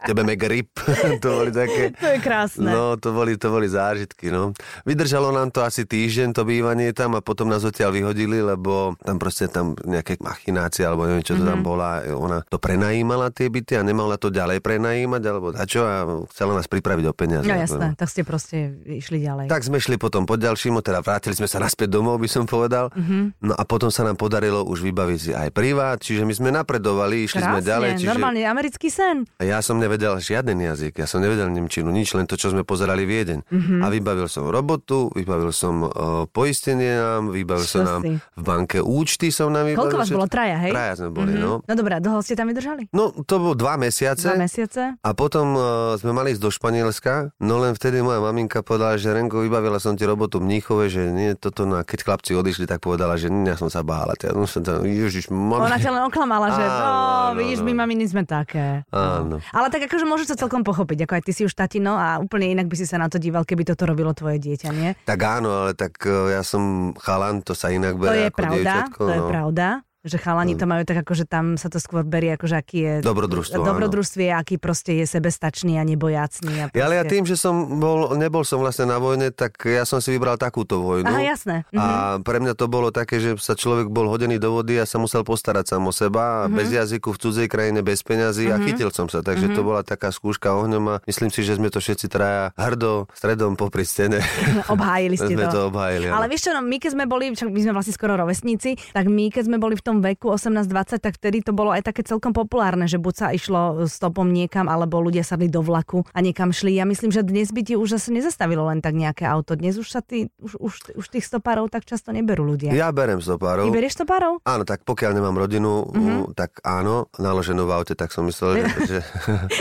tebe 0.04 0.22
McRib. 0.28 0.68
to 1.24 1.28
boli 1.40 1.52
také... 1.56 1.96
To 1.96 2.08
je 2.12 2.20
krásne. 2.20 2.68
No, 2.68 3.00
to 3.00 3.16
boli, 3.16 3.40
to 3.40 3.48
boli 3.48 3.72
zážitky, 3.72 4.28
no. 4.28 4.52
Vydržalo 4.84 5.32
nám 5.32 5.56
to 5.56 5.64
asi 5.64 5.88
týždeň, 5.88 6.36
to 6.36 6.44
bývanie 6.44 6.92
tam 6.92 7.16
a 7.16 7.24
potom 7.24 7.48
nás 7.48 7.64
odtiaľ 7.64 7.96
vyhodili, 7.96 8.44
lebo 8.44 9.00
tam 9.00 9.18
proste 9.18 9.48
tam 9.48 9.80
nejaké 9.88 10.20
machinácie, 10.20 10.84
alebo 10.84 11.08
neviem, 11.08 11.24
čo 11.24 11.40
to 11.40 11.48
mm-hmm. 11.48 11.52
tam 11.52 11.60
mhm. 11.64 11.66
bola. 11.66 11.90
Ona 12.12 12.38
to 12.48 12.58
prenajímala 12.60 13.32
tie 13.32 13.48
byty 13.48 13.80
a 13.80 13.82
nemala 13.86 14.20
to 14.20 14.28
ďalej 14.28 14.60
prenajímať, 14.60 15.22
alebo 15.24 15.56
čo 15.64 15.82
a 15.88 16.28
chcela 16.30 16.60
nás 16.60 16.68
pripraviť 16.68 17.06
o 17.08 17.14
peniaze. 17.16 17.48
No 17.48 17.56
jasné, 17.56 17.96
tak 17.96 18.12
ste 18.12 18.28
proste 18.28 18.76
išli 18.84 19.24
ďalej. 19.24 19.48
Tak 19.48 19.64
sme 19.64 19.80
šli 19.80 19.96
potom 19.96 20.28
po 20.28 20.36
ďalším, 20.36 20.84
teda 20.84 21.00
vrátili 21.00 21.38
sme 21.38 21.48
sa 21.48 21.64
naspäť 21.64 21.88
domov, 21.94 22.20
by 22.20 22.30
som 22.30 22.44
povedal. 22.44 22.92
Mm-hmm. 22.92 23.24
No 23.48 23.54
a 23.56 23.64
potom 23.64 23.88
sa 23.94 24.04
nám 24.04 24.20
podarilo 24.20 24.66
už 24.68 24.84
vybaviť 24.84 25.20
si 25.20 25.32
aj 25.32 25.50
privát, 25.56 25.98
čiže 26.02 26.28
my 26.28 26.34
sme 26.34 26.50
napredovali, 26.52 27.26
išli 27.30 27.40
Krásne, 27.40 27.54
sme 27.54 27.62
ďalej. 27.64 27.90
Čiže... 28.02 28.10
normálny 28.12 28.42
americký 28.74 28.90
sen. 28.90 29.30
A 29.38 29.44
ja 29.46 29.62
som 29.62 29.78
nevedel 29.78 30.18
žiaden 30.18 30.58
jazyk, 30.58 30.98
ja 30.98 31.08
som 31.08 31.22
nevedel 31.22 31.46
Nemčinu, 31.54 31.94
nič, 31.94 32.18
len 32.18 32.26
to, 32.26 32.34
čo 32.34 32.50
sme 32.50 32.66
pozerali 32.66 33.06
Viedeň. 33.06 33.46
Mm-hmm. 33.46 33.80
A 33.84 33.86
vybavil 33.94 34.26
som 34.26 34.50
robotu, 34.50 35.14
vybavil 35.14 35.54
som 35.54 35.86
uh, 35.86 36.26
poistenie 36.26 36.98
nám, 36.98 37.30
vybavil 37.30 37.68
čo 37.70 37.80
som 37.80 37.86
nám 37.86 38.02
si? 38.02 38.18
v 38.18 38.42
banke 38.42 38.80
účty 38.82 39.30
som 39.30 39.54
nám 39.54 39.70
vybavil. 39.70 39.94
Koľko 39.94 39.98
vás 40.02 40.10
bolo? 40.10 40.26
Traja, 40.26 40.58
hej? 40.58 40.72
Traja 40.74 40.94
sme 40.98 41.10
boli, 41.14 41.38
mm-hmm. 41.38 41.46
no. 41.46 41.62
No 41.62 41.74
dobré, 41.78 42.02
dlho 42.02 42.20
ste 42.26 42.34
tam 42.34 42.50
vydržali? 42.50 42.90
No 42.96 43.14
to 43.14 43.36
bolo 43.38 43.54
dva 43.54 43.78
mesiace. 43.78 44.34
Dva 44.34 44.42
mesiace. 44.42 44.98
A 44.98 45.10
potom 45.14 45.54
uh, 45.54 45.94
sme 46.02 46.12
mali 46.16 46.34
ísť 46.34 46.42
do 46.42 46.50
Španielska, 46.50 47.36
no 47.44 47.62
len 47.62 47.78
vtedy 47.78 48.02
moja 48.02 48.18
maminka 48.24 48.66
povedala, 48.66 48.98
že 48.98 49.14
Renko, 49.14 49.46
vybavila 49.46 49.78
som 49.78 49.94
ti 49.94 50.08
robotu 50.10 50.42
v 50.42 50.50
Mníchove, 50.50 50.90
že 50.90 51.14
nie 51.14 51.38
toto, 51.38 51.70
no 51.70 51.78
keď 51.86 52.00
chlapci 52.02 52.32
odišli, 52.34 52.66
tak 52.66 52.82
povedala, 52.82 53.20
že 53.20 53.30
nie, 53.30 53.46
ja 53.46 53.60
som 53.60 53.70
sa 53.70 53.86
bála. 53.86 54.18
Ja 54.18 54.34
som 54.34 54.48
sa, 54.50 54.60
ježiš, 54.82 55.30
mami. 55.30 55.70
Ona 55.70 55.78
ťa 55.78 55.92
len 55.92 56.04
oklamala, 56.08 56.48
že 56.56 56.64
áno, 56.64 57.36
no, 57.36 57.38
vidíš, 57.38 57.60
my 57.62 57.74
maminy 57.84 58.06
sme 58.10 58.24
také. 58.24 58.63
Áno. 58.94 59.40
Ale 59.52 59.68
tak 59.70 59.88
akože 59.88 60.06
môžeš 60.08 60.28
sa 60.34 60.40
celkom 60.46 60.62
pochopiť, 60.62 61.06
ako 61.08 61.14
aj 61.20 61.24
ty 61.24 61.32
si 61.32 61.42
už 61.48 61.54
tatino 61.54 61.96
a 61.96 62.18
úplne 62.20 62.52
inak 62.52 62.68
by 62.68 62.76
si 62.78 62.86
sa 62.86 63.00
na 63.00 63.08
to 63.08 63.18
díval, 63.18 63.44
keby 63.44 63.64
toto 63.68 63.88
robilo 63.88 64.12
tvoje 64.12 64.40
dieťa, 64.40 64.70
nie? 64.74 64.90
Tak 65.06 65.20
áno, 65.20 65.50
ale 65.66 65.72
tak 65.78 66.00
e, 66.04 66.36
ja 66.36 66.42
som 66.42 66.96
chalan, 67.00 67.44
to 67.44 67.54
sa 67.54 67.70
inak 67.70 68.00
berie 68.00 68.08
To 68.08 68.16
je 68.16 68.30
ako 68.30 68.40
pravda, 68.40 68.58
dievčatko, 68.58 69.02
to 69.02 69.10
no. 69.10 69.14
je 69.14 69.22
pravda. 69.28 69.68
Že 70.04 70.20
chalani 70.20 70.60
to 70.60 70.68
majú 70.68 70.84
tak 70.84 71.00
ako, 71.00 71.16
že 71.16 71.24
tam 71.24 71.56
sa 71.56 71.72
to 71.72 71.80
skôr 71.80 72.04
berie 72.04 72.36
ako, 72.36 72.52
že 72.52 72.56
aký 72.60 72.78
je... 72.84 72.94
Dobrodružstvo, 73.08 73.64
Dobrodružstvie, 73.64 74.36
aký 74.36 74.60
proste 74.60 75.00
je 75.00 75.08
sebestačný 75.08 75.80
a 75.80 75.84
nebojacný. 75.88 76.54
A 76.60 76.64
proste... 76.68 76.84
Ale 76.84 77.00
ja 77.00 77.08
tým, 77.08 77.24
že 77.24 77.40
som 77.40 77.80
bol, 77.80 78.12
nebol 78.20 78.44
som 78.44 78.60
vlastne 78.60 78.84
na 78.84 79.00
vojne, 79.00 79.32
tak 79.32 79.64
ja 79.64 79.88
som 79.88 80.04
si 80.04 80.12
vybral 80.12 80.36
takúto 80.36 80.84
vojnu. 80.84 81.08
Aha, 81.08 81.24
jasné. 81.24 81.64
Mhm. 81.72 81.80
A 81.80 81.88
pre 82.20 82.44
mňa 82.44 82.52
to 82.52 82.68
bolo 82.68 82.92
také, 82.92 83.24
že 83.24 83.40
sa 83.40 83.56
človek 83.56 83.88
bol 83.88 84.12
hodený 84.12 84.44
do 84.44 84.52
vody 84.60 84.76
a 84.76 84.84
sa 84.84 85.00
musel 85.00 85.24
postarať 85.24 85.72
sám 85.72 85.88
o 85.88 85.96
seba, 85.96 86.52
mhm. 86.52 86.56
bez 86.60 86.68
jazyku, 86.76 87.16
v 87.16 87.18
cudzej 87.24 87.48
krajine, 87.48 87.80
bez 87.80 88.04
peňazí 88.04 88.52
mhm. 88.52 88.54
a 88.54 88.56
chytil 88.60 88.90
som 88.92 89.08
sa. 89.08 89.24
Takže 89.24 89.52
mhm. 89.52 89.56
to 89.56 89.62
bola 89.64 89.88
taká 89.88 90.12
skúška 90.12 90.52
ohňom 90.52 90.84
a 90.88 90.96
myslím 91.08 91.32
si, 91.32 91.48
že 91.48 91.56
sme 91.56 91.72
to 91.72 91.80
všetci 91.80 92.12
traja 92.12 92.52
hrdo 92.60 93.08
stredom 93.16 93.56
popri 93.56 93.88
stene. 93.88 94.20
obhájili 94.74 95.16
ste 95.16 95.32
to. 95.32 95.48
to 95.48 95.60
obhájili, 95.72 96.12
ale 96.12 96.28
vieš 96.28 96.50
čo, 96.50 96.52
no, 96.52 96.60
my 96.60 96.78
keď 96.78 96.92
sme 96.92 97.06
boli, 97.08 97.32
my 97.32 97.62
sme 97.64 97.74
vlastne 97.74 97.96
skoro 97.96 98.20
rovesníci, 98.20 98.76
tak 98.92 99.08
my 99.08 99.32
keď 99.32 99.44
sme 99.48 99.58
boli 99.58 99.80
v 99.80 99.84
tom 99.84 99.93
veku 100.00 100.32
18-20, 100.32 101.04
tak 101.04 101.20
vtedy 101.20 101.44
to 101.44 101.52
bolo 101.52 101.76
aj 101.76 101.86
také 101.86 102.02
celkom 102.08 102.32
populárne, 102.32 102.88
že 102.88 102.98
buď 102.98 103.14
sa 103.14 103.28
išlo 103.36 103.86
stopom 103.86 104.32
niekam, 104.32 104.72
alebo 104.72 105.04
ľudia 105.04 105.22
sadli 105.22 105.52
do 105.52 105.60
vlaku 105.60 106.08
a 106.16 106.24
niekam 106.24 106.56
šli. 106.56 106.80
Ja 106.80 106.88
myslím, 106.88 107.12
že 107.12 107.22
dnes 107.22 107.52
by 107.52 107.62
ti 107.62 107.74
už 107.76 108.00
zase 108.00 108.16
nezastavilo 108.16 108.66
len 108.72 108.80
tak 108.80 108.96
nejaké 108.96 109.28
auto. 109.28 109.60
Dnes 109.60 109.76
už 109.76 109.92
sa 109.92 110.00
ty, 110.00 110.32
už, 110.40 110.56
už, 110.58 110.74
už 110.96 111.06
tých 111.12 111.28
stopárov 111.28 111.68
tak 111.68 111.84
často 111.84 112.16
neberú 112.16 112.48
ľudia. 112.48 112.72
Ja 112.72 112.90
berem 112.96 113.20
stopárov. 113.20 113.68
Ty 113.68 113.76
berieš 113.76 114.00
stopárov? 114.00 114.40
Áno, 114.48 114.64
tak 114.64 114.88
pokiaľ 114.88 115.12
nemám 115.20 115.36
rodinu, 115.36 115.84
mm-hmm. 115.90 116.38
tak 116.38 116.64
áno, 116.64 117.12
naloženú 117.20 117.68
v 117.68 117.72
aute, 117.76 117.94
tak 117.98 118.16
som 118.16 118.24
myslel, 118.30 118.64
že... 118.88 118.98
že... 118.98 119.00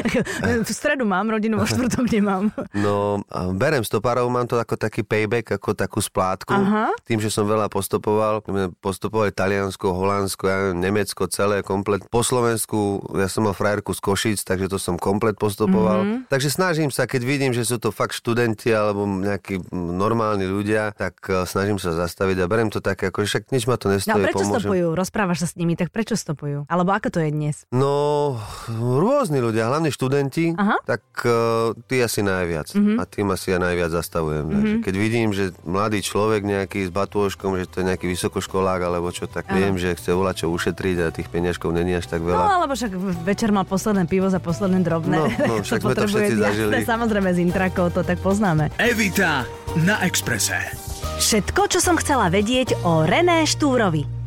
v 0.69 0.71
stredu 0.71 1.03
mám 1.03 1.27
rodinu, 1.27 1.59
vo 1.59 1.67
štvrtok 1.67 2.07
nemám. 2.12 2.55
no, 2.77 3.25
berem 3.59 3.83
stopárov, 3.83 4.29
mám 4.31 4.47
to 4.47 4.61
ako 4.61 4.79
taký 4.79 5.03
payback, 5.03 5.57
ako 5.59 5.75
takú 5.75 5.99
splátku. 5.99 6.55
Aha. 6.55 6.95
Tým, 7.03 7.19
že 7.19 7.33
som 7.33 7.49
veľa 7.49 7.73
postupoval, 7.73 8.45
postupovali 8.79 9.33
Taliansko, 9.33 9.91
Holandsko, 9.91 10.22
ja 10.26 10.57
neviem, 10.59 10.79
Nemecko, 10.83 11.26
celé, 11.31 11.64
komplet. 11.64 12.05
Po 12.09 12.21
Slovensku, 12.21 13.02
ja 13.17 13.26
som 13.26 13.49
mal 13.49 13.55
frajerku 13.57 13.97
z 13.97 14.00
Košic, 14.02 14.38
takže 14.45 14.69
to 14.69 14.79
som 14.79 15.00
komplet 15.00 15.41
postupoval. 15.41 16.05
Mm-hmm. 16.05 16.21
Takže 16.29 16.49
snažím 16.52 16.91
sa, 16.93 17.09
keď 17.09 17.23
vidím, 17.25 17.52
že 17.57 17.64
sú 17.64 17.81
to 17.81 17.95
fakt 17.95 18.12
študenti 18.12 18.71
alebo 18.71 19.09
nejakí 19.09 19.73
normálni 19.73 20.47
ľudia, 20.47 20.93
tak 20.93 21.19
e, 21.26 21.49
snažím 21.49 21.81
sa 21.81 21.97
zastaviť 21.97 22.37
a 22.43 22.47
berem 22.47 22.69
to 22.69 22.79
tak, 22.79 23.00
ako 23.00 23.25
však 23.25 23.50
nič 23.50 23.64
ma 23.67 23.81
to 23.81 23.91
nestojí. 23.91 24.12
No 24.12 24.26
prečo 24.29 24.45
pomôžem. 24.45 24.61
stopujú? 24.62 24.87
Rozprávaš 24.95 25.38
sa 25.43 25.49
s 25.50 25.55
nimi, 25.59 25.75
tak 25.75 25.91
prečo 25.91 26.14
stopujú? 26.14 26.69
Alebo 26.69 26.91
ako 26.95 27.09
to 27.09 27.21
je 27.25 27.31
dnes? 27.33 27.64
No, 27.75 28.37
rôzni 28.79 29.41
ľudia, 29.41 29.67
hlavne 29.69 29.91
študenti, 29.91 30.55
Aha. 30.55 30.79
tak 30.85 31.02
uh, 31.26 31.75
tí 31.88 31.99
asi 31.99 32.21
najviac. 32.21 32.73
Mm-hmm. 32.73 32.97
A 33.00 33.02
tým 33.09 33.26
asi 33.33 33.55
ja 33.55 33.59
najviac 33.59 33.91
zastavujem. 33.91 34.45
Mm-hmm. 34.45 34.55
Takže 34.55 34.76
keď 34.85 34.95
vidím, 34.95 35.29
že 35.35 35.45
mladý 35.67 36.05
človek 36.05 36.45
nejaký 36.45 36.87
s 36.87 36.91
batôžkom, 36.93 37.57
že 37.59 37.67
to 37.67 37.83
je 37.83 37.88
nejaký 37.88 38.07
vysokoškolák 38.07 38.81
alebo 38.85 39.09
čo, 39.11 39.26
tak 39.26 39.49
Aha. 39.49 39.57
viem, 39.59 39.75
že 39.81 39.97
chce 39.97 40.12
volať 40.14 40.45
čo 40.45 40.47
ušetriť 40.52 40.97
a 41.02 41.07
tých 41.11 41.28
peniažkov 41.28 41.73
není 41.75 41.97
až 41.97 42.07
tak 42.09 42.23
veľa. 42.23 42.38
No 42.38 42.50
alebo 42.62 42.73
však 42.76 42.92
večer 43.26 43.50
mal 43.50 43.64
posledné 43.66 44.04
pivo 44.07 44.28
za 44.28 44.38
posledné 44.38 44.81
drobné. 44.85 45.16
No, 45.16 45.26
no 45.28 45.54
však 45.66 45.81
to 45.83 45.87
sme 45.90 45.95
to 45.97 46.04
všetci 46.09 46.35
zažili. 46.38 46.73
Samozrejme 46.92 47.28
z 47.35 47.38
intrakov 47.42 47.90
to 47.92 48.07
tak 48.07 48.21
poznáme. 48.21 48.71
Evita 48.78 49.45
na 49.83 50.00
Exprese. 50.07 50.61
Všetko, 51.19 51.71
čo 51.71 51.78
som 51.78 51.99
chcela 51.99 52.31
vedieť 52.31 52.83
o 52.83 53.07
René 53.07 53.47
Štúrovi. 53.47 54.22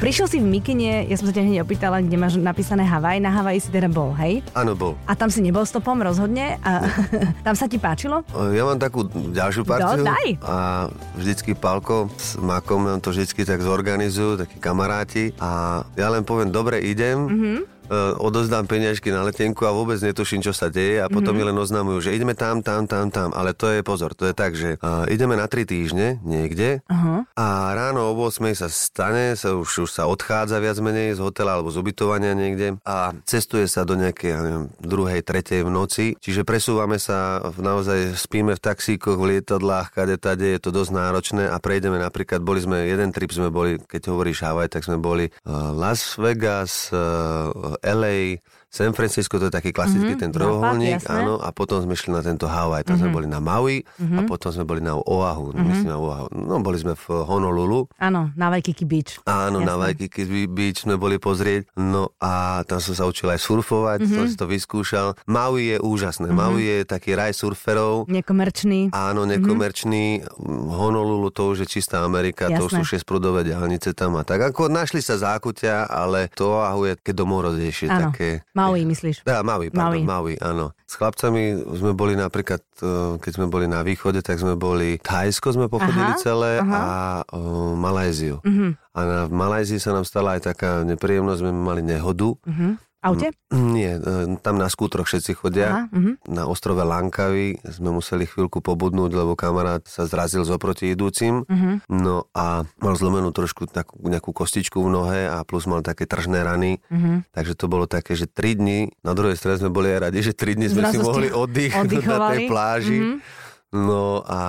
Prišiel 0.00 0.32
si 0.32 0.40
v 0.40 0.48
Mikine, 0.48 1.04
ja 1.04 1.12
som 1.20 1.28
sa 1.28 1.36
ťa 1.36 1.44
hneď 1.44 1.60
opýtala, 1.60 2.00
kde 2.00 2.16
máš 2.16 2.40
napísané 2.40 2.88
Havaj. 2.88 3.20
Na 3.20 3.28
Havaj 3.36 3.60
si 3.60 3.68
teda 3.68 3.84
bol, 3.84 4.16
hej? 4.16 4.40
Áno, 4.56 4.72
bol. 4.72 4.96
A 5.04 5.12
tam 5.12 5.28
si 5.28 5.44
nebol 5.44 5.60
stopom 5.68 6.00
rozhodne? 6.00 6.56
A 6.64 6.88
tam 7.44 7.52
sa 7.52 7.68
ti 7.68 7.76
páčilo? 7.76 8.24
Ja 8.32 8.64
mám 8.64 8.80
takú 8.80 9.04
ďalšiu 9.12 9.60
partiu. 9.60 10.00
No, 10.00 10.08
daj. 10.08 10.40
A 10.40 10.88
vždycky 11.20 11.52
Palko 11.52 12.08
s 12.16 12.40
Makom 12.40 12.88
nám 12.88 13.04
to 13.04 13.12
vždycky 13.12 13.44
tak 13.44 13.60
zorganizujú, 13.60 14.40
takí 14.40 14.56
kamaráti. 14.56 15.36
A 15.36 15.84
ja 16.00 16.08
len 16.08 16.24
poviem, 16.24 16.48
dobre, 16.48 16.80
idem. 16.80 17.28
Mm-hmm 17.28 17.79
odozdám 18.22 18.70
peniažky 18.70 19.10
na 19.10 19.26
letenku 19.26 19.66
a 19.66 19.74
vôbec 19.74 19.98
netuším, 19.98 20.40
čo 20.46 20.54
sa 20.54 20.70
deje 20.70 21.02
a 21.02 21.10
potom 21.10 21.34
mm-hmm. 21.34 21.42
mi 21.42 21.48
len 21.50 21.56
oznamujú, 21.58 21.98
že 22.06 22.14
ideme 22.14 22.38
tam, 22.38 22.62
tam, 22.62 22.86
tam, 22.86 23.10
tam. 23.10 23.34
Ale 23.34 23.50
to 23.52 23.66
je 23.66 23.82
pozor, 23.82 24.14
to 24.14 24.30
je 24.30 24.34
tak, 24.34 24.54
že 24.54 24.78
uh, 24.78 25.04
ideme 25.10 25.34
na 25.34 25.50
tri 25.50 25.66
týždne 25.66 26.22
niekde 26.22 26.86
uh-huh. 26.86 27.26
a 27.34 27.74
ráno 27.74 28.10
o 28.10 28.12
8 28.14 28.46
sa 28.54 28.68
stane, 28.70 29.34
sa 29.34 29.58
už, 29.58 29.86
už 29.86 29.90
sa 29.90 30.06
odchádza 30.06 30.62
viac 30.62 30.78
menej 30.78 31.18
z 31.18 31.20
hotela 31.20 31.58
alebo 31.58 31.74
z 31.74 31.82
ubytovania 31.82 32.32
niekde 32.38 32.78
a 32.86 33.10
cestuje 33.26 33.66
sa 33.66 33.82
do 33.82 33.98
nejakej, 33.98 34.28
ja 34.30 34.40
neviem, 34.46 34.70
druhej, 34.78 35.20
tretej 35.26 35.66
v 35.66 35.70
noci. 35.70 36.06
Čiže 36.22 36.46
presúvame 36.46 37.02
sa, 37.02 37.42
naozaj 37.58 38.14
spíme 38.14 38.54
v 38.54 38.62
taxíkoch, 38.62 39.18
v 39.18 39.38
lietadlách, 39.38 39.90
kade 39.90 40.16
tade, 40.20 40.46
je 40.46 40.60
to 40.62 40.70
dosť 40.70 40.92
náročné 40.94 41.44
a 41.50 41.56
prejdeme 41.58 41.98
napríklad, 41.98 42.38
boli 42.44 42.62
sme, 42.62 42.86
jeden 42.86 43.10
trip 43.10 43.34
sme 43.34 43.50
boli, 43.50 43.82
keď 43.82 44.14
hovoríš 44.14 44.46
Hawaii, 44.46 44.70
tak 44.70 44.86
sme 44.86 45.00
boli 45.00 45.26
uh, 45.26 45.74
Las 45.74 46.14
Vegas, 46.20 46.94
uh, 46.94 47.50
LA, 47.82 48.38
San 48.70 48.94
Francisco, 48.94 49.34
to 49.42 49.50
je 49.50 49.54
taký 49.54 49.74
klasický 49.74 50.14
mm-hmm, 50.14 50.22
ten 50.22 50.30
trojuholník, 50.30 51.02
áno, 51.10 51.42
a 51.42 51.50
potom 51.50 51.82
sme 51.82 51.98
šli 51.98 52.14
na 52.14 52.22
tento 52.22 52.46
Hawaii, 52.46 52.86
tam 52.86 52.94
mm-hmm. 52.94 53.02
sme 53.02 53.08
mhm. 53.10 53.16
boli 53.18 53.26
na 53.26 53.40
Maui 53.42 53.82
mm-hmm. 53.82 54.18
a 54.18 54.20
potom 54.30 54.50
sme 54.54 54.62
boli 54.62 54.78
na 54.78 54.94
Oahu, 54.94 55.50
mm-hmm. 55.50 55.66
myslím 55.74 55.90
na 55.90 55.98
Oahu, 55.98 56.26
no 56.30 56.62
boli 56.62 56.78
sme 56.78 56.94
v 56.94 57.06
Honolulu. 57.26 57.90
Áno, 57.98 58.30
na 58.38 58.46
Waikiki 58.46 58.86
Beach. 58.86 59.18
Áno, 59.26 59.58
jasné. 59.58 59.66
na 59.66 59.74
Waikiki 59.74 60.22
Beach 60.46 60.86
sme 60.86 60.94
boli 60.94 61.18
pozrieť, 61.18 61.66
no 61.82 62.14
a 62.22 62.62
tam 62.62 62.78
som 62.78 62.94
sa 62.94 63.10
učil 63.10 63.34
aj 63.34 63.42
surfovať, 63.42 64.06
mm-hmm. 64.06 64.14
som 64.14 64.24
si 64.30 64.38
to 64.38 64.46
vyskúšal. 64.46 65.18
Maui 65.26 65.74
je 65.74 65.76
úžasné, 65.82 66.30
mm-hmm. 66.30 66.38
Maui 66.38 66.62
je 66.62 66.78
taký 66.86 67.18
raj 67.18 67.34
surferov. 67.34 68.06
Nekomerčný. 68.06 68.94
Áno, 68.94 69.26
nekomerčný. 69.26 70.22
Mm-hmm. 70.22 70.78
Honolulu 70.78 71.34
to 71.34 71.50
už 71.50 71.66
je 71.66 71.68
čistá 71.74 72.06
Amerika, 72.06 72.46
jasné. 72.46 72.62
to 72.62 72.70
už 72.70 72.72
sú 72.78 72.82
šesprudové 72.94 73.42
diálnice 73.42 73.98
tam 73.98 74.14
a 74.14 74.22
tak. 74.22 74.54
Ako 74.54 74.70
našli 74.70 75.02
sa 75.02 75.18
zákutia, 75.18 75.90
ale 75.90 76.30
to 76.38 76.54
Oahu 76.54 76.86
je 76.86 76.94
také 76.94 77.18
domorodejšie, 77.18 77.90
také 77.90 78.46
Maui, 78.60 78.82
myslíš? 78.84 79.16
Ja, 79.24 79.40
Maui, 79.40 79.72
pardon, 79.72 80.04
Maui. 80.04 80.04
Maui, 80.04 80.34
áno. 80.40 80.76
S 80.84 81.00
chlapcami 81.00 81.56
sme 81.80 81.92
boli 81.96 82.14
napríklad, 82.14 82.60
e, 82.80 83.16
keď 83.16 83.32
sme 83.32 83.46
boli 83.48 83.64
na 83.64 83.80
východe, 83.80 84.20
tak 84.20 84.36
sme 84.36 84.54
boli 84.60 85.00
Thajsko 85.00 85.56
sme 85.56 85.66
pochodili 85.72 86.12
aha, 86.12 86.20
celé 86.20 86.52
aha. 86.60 86.78
a 86.78 86.88
o, 87.32 87.72
Malajziu. 87.74 88.44
Uh-huh. 88.44 88.76
A 88.92 89.00
na, 89.02 89.18
v 89.26 89.34
Malajzii 89.34 89.80
sa 89.80 89.96
nám 89.96 90.04
stala 90.04 90.36
aj 90.36 90.52
taká 90.52 90.84
nepríjemnosť, 90.84 91.40
sme 91.40 91.52
mali 91.56 91.80
nehodu. 91.80 92.36
Uh-huh 92.36 92.76
aute? 93.00 93.32
Nie, 93.50 93.98
e, 93.98 94.36
tam 94.40 94.60
na 94.60 94.68
skútroch 94.68 95.08
všetci 95.08 95.32
chodia. 95.36 95.68
Aha, 95.68 95.82
uh-huh. 95.90 96.14
Na 96.28 96.46
ostrove 96.46 96.84
Lankavy 96.84 97.60
sme 97.66 97.90
museli 97.90 98.28
chvíľku 98.28 98.60
pobudnúť, 98.60 99.10
lebo 99.12 99.34
kamarát 99.34 99.82
sa 99.88 100.04
zrazil 100.06 100.44
z 100.46 100.54
oproti 100.54 100.92
idúcim. 100.92 101.42
Uh-huh. 101.44 101.80
No 101.88 102.28
a 102.36 102.68
mal 102.78 102.94
zlomenú 102.94 103.32
trošku 103.32 103.66
takú, 103.66 103.98
nejakú 104.04 104.30
kostičku 104.30 104.78
v 104.80 104.88
nohe 104.92 105.20
a 105.26 105.42
plus 105.42 105.64
mal 105.64 105.80
také 105.80 106.04
tržné 106.04 106.44
rany. 106.44 106.78
Uh-huh. 106.88 107.24
Takže 107.32 107.56
to 107.56 107.66
bolo 107.66 107.88
také, 107.88 108.14
že 108.14 108.28
3 108.28 108.60
dní, 108.60 108.78
na 109.02 109.16
druhej 109.16 109.34
strane 109.34 109.58
sme 109.58 109.72
boli 109.72 109.90
aj 109.90 110.12
radi, 110.12 110.20
že 110.20 110.32
3 110.36 110.56
dní 110.56 110.66
sme 110.68 110.82
Zrazu 110.88 110.94
si 110.94 110.98
mohli 111.00 111.28
oddychnúť 111.32 112.04
na 112.06 112.18
tej 112.32 112.40
pláži. 112.46 112.98
Uh-huh 113.00 113.39
No 113.70 114.26
a 114.26 114.40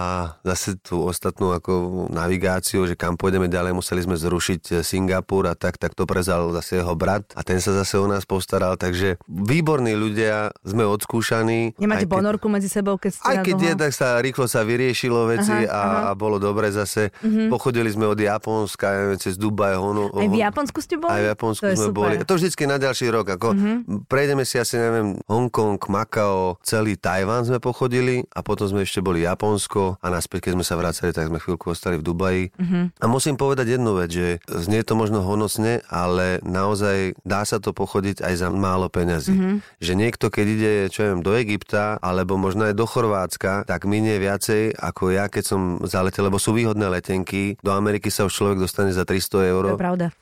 zase 0.42 0.82
tú 0.82 1.06
ostatnú 1.06 1.54
ako 1.54 2.08
navigáciu, 2.10 2.90
že 2.90 2.98
kam 2.98 3.22
pôjdeme 3.22 3.46
ďalej, 3.46 3.78
museli 3.78 4.02
sme 4.02 4.18
zrušiť 4.18 4.82
Singapur 4.82 5.46
a 5.46 5.54
tak, 5.54 5.78
tak 5.78 5.94
to 5.94 6.10
prezal 6.10 6.50
zase 6.58 6.82
jeho 6.82 6.98
brat 6.98 7.30
a 7.38 7.46
ten 7.46 7.62
sa 7.62 7.70
zase 7.78 8.02
o 8.02 8.10
nás 8.10 8.26
postaral, 8.26 8.82
takže 8.82 9.22
výborní 9.30 9.94
ľudia, 9.94 10.50
sme 10.66 10.90
odskúšaní. 10.90 11.78
Nemáte 11.78 12.10
keď, 12.10 12.18
ponorku 12.18 12.48
medzi 12.50 12.66
sebou, 12.66 12.98
keď 12.98 13.12
ste 13.14 13.26
Aj 13.30 13.38
keď 13.46 13.58
je, 13.62 13.74
tak 13.78 13.92
sa 13.94 14.18
rýchlo 14.18 14.50
sa 14.50 14.66
vyriešilo 14.66 15.30
veci 15.30 15.54
aha, 15.54 15.70
a, 15.70 15.82
aha. 15.82 16.00
a 16.10 16.12
bolo 16.18 16.42
dobre 16.42 16.74
zase. 16.74 17.14
Uh-huh. 17.22 17.54
Pochodili 17.54 17.94
sme 17.94 18.10
od 18.10 18.18
Japonska, 18.18 18.90
neviem, 19.06 19.20
cez 19.22 19.38
Dubaj, 19.38 19.78
Honu. 19.78 20.10
Aj 20.18 20.28
v 20.30 20.42
Japonsku 20.42 20.82
ste 20.82 20.98
boli? 20.98 21.14
Aj 21.14 21.22
v 21.22 21.30
Japonsku 21.36 21.62
to 21.62 21.78
sme 21.78 21.94
boli. 21.94 22.16
To 22.26 22.34
vždycky 22.40 22.64
na 22.66 22.82
ďalší 22.82 23.14
rok. 23.14 23.38
Ako 23.38 23.54
uh-huh. 23.54 24.10
Prejdeme 24.10 24.48
si 24.48 24.58
asi, 24.58 24.82
neviem, 24.82 25.20
Hongkong, 25.30 25.78
Makao, 25.78 26.58
celý 26.66 26.98
Tajván 26.98 27.46
sme 27.46 27.62
pochodili 27.62 28.26
a 28.34 28.42
potom 28.42 28.66
sme 28.66 28.88
ešte 28.88 29.04
boli 29.04 29.11
boli 29.12 29.28
Japonsko 29.28 30.00
a 30.00 30.08
naspäť, 30.08 30.48
keď 30.48 30.52
sme 30.56 30.64
sa 30.64 30.80
vracali, 30.80 31.12
tak 31.12 31.28
sme 31.28 31.44
chvíľku 31.44 31.76
ostali 31.76 32.00
v 32.00 32.08
Dubaji. 32.08 32.44
Mm-hmm. 32.56 32.84
A 33.04 33.06
musím 33.12 33.36
povedať 33.36 33.76
jednu 33.76 34.00
vec, 34.00 34.08
že 34.16 34.40
znie 34.48 34.88
to 34.88 34.96
možno 34.96 35.20
honosne, 35.20 35.84
ale 35.92 36.40
naozaj 36.48 37.20
dá 37.28 37.44
sa 37.44 37.60
to 37.60 37.76
pochodiť 37.76 38.24
aj 38.24 38.34
za 38.40 38.48
málo 38.48 38.88
peňazí. 38.88 39.36
Mm-hmm. 39.36 39.56
Že 39.84 39.94
niekto, 40.00 40.26
keď 40.32 40.46
ide, 40.48 40.74
čo 40.88 41.12
viem, 41.12 41.20
do 41.20 41.36
Egypta 41.36 42.00
alebo 42.00 42.40
možno 42.40 42.72
aj 42.72 42.80
do 42.80 42.88
Chorvátska, 42.88 43.68
tak 43.68 43.84
minie 43.84 44.16
viacej 44.16 44.80
ako 44.80 45.12
ja, 45.12 45.28
keď 45.28 45.44
som 45.44 45.62
zaletel, 45.84 46.32
lebo 46.32 46.40
sú 46.40 46.56
výhodné 46.56 46.88
letenky. 46.88 47.60
Do 47.60 47.76
Ameriky 47.76 48.08
sa 48.08 48.24
už 48.24 48.32
človek 48.32 48.64
dostane 48.64 48.96
za 48.96 49.04
300 49.04 49.52
eur. 49.52 49.64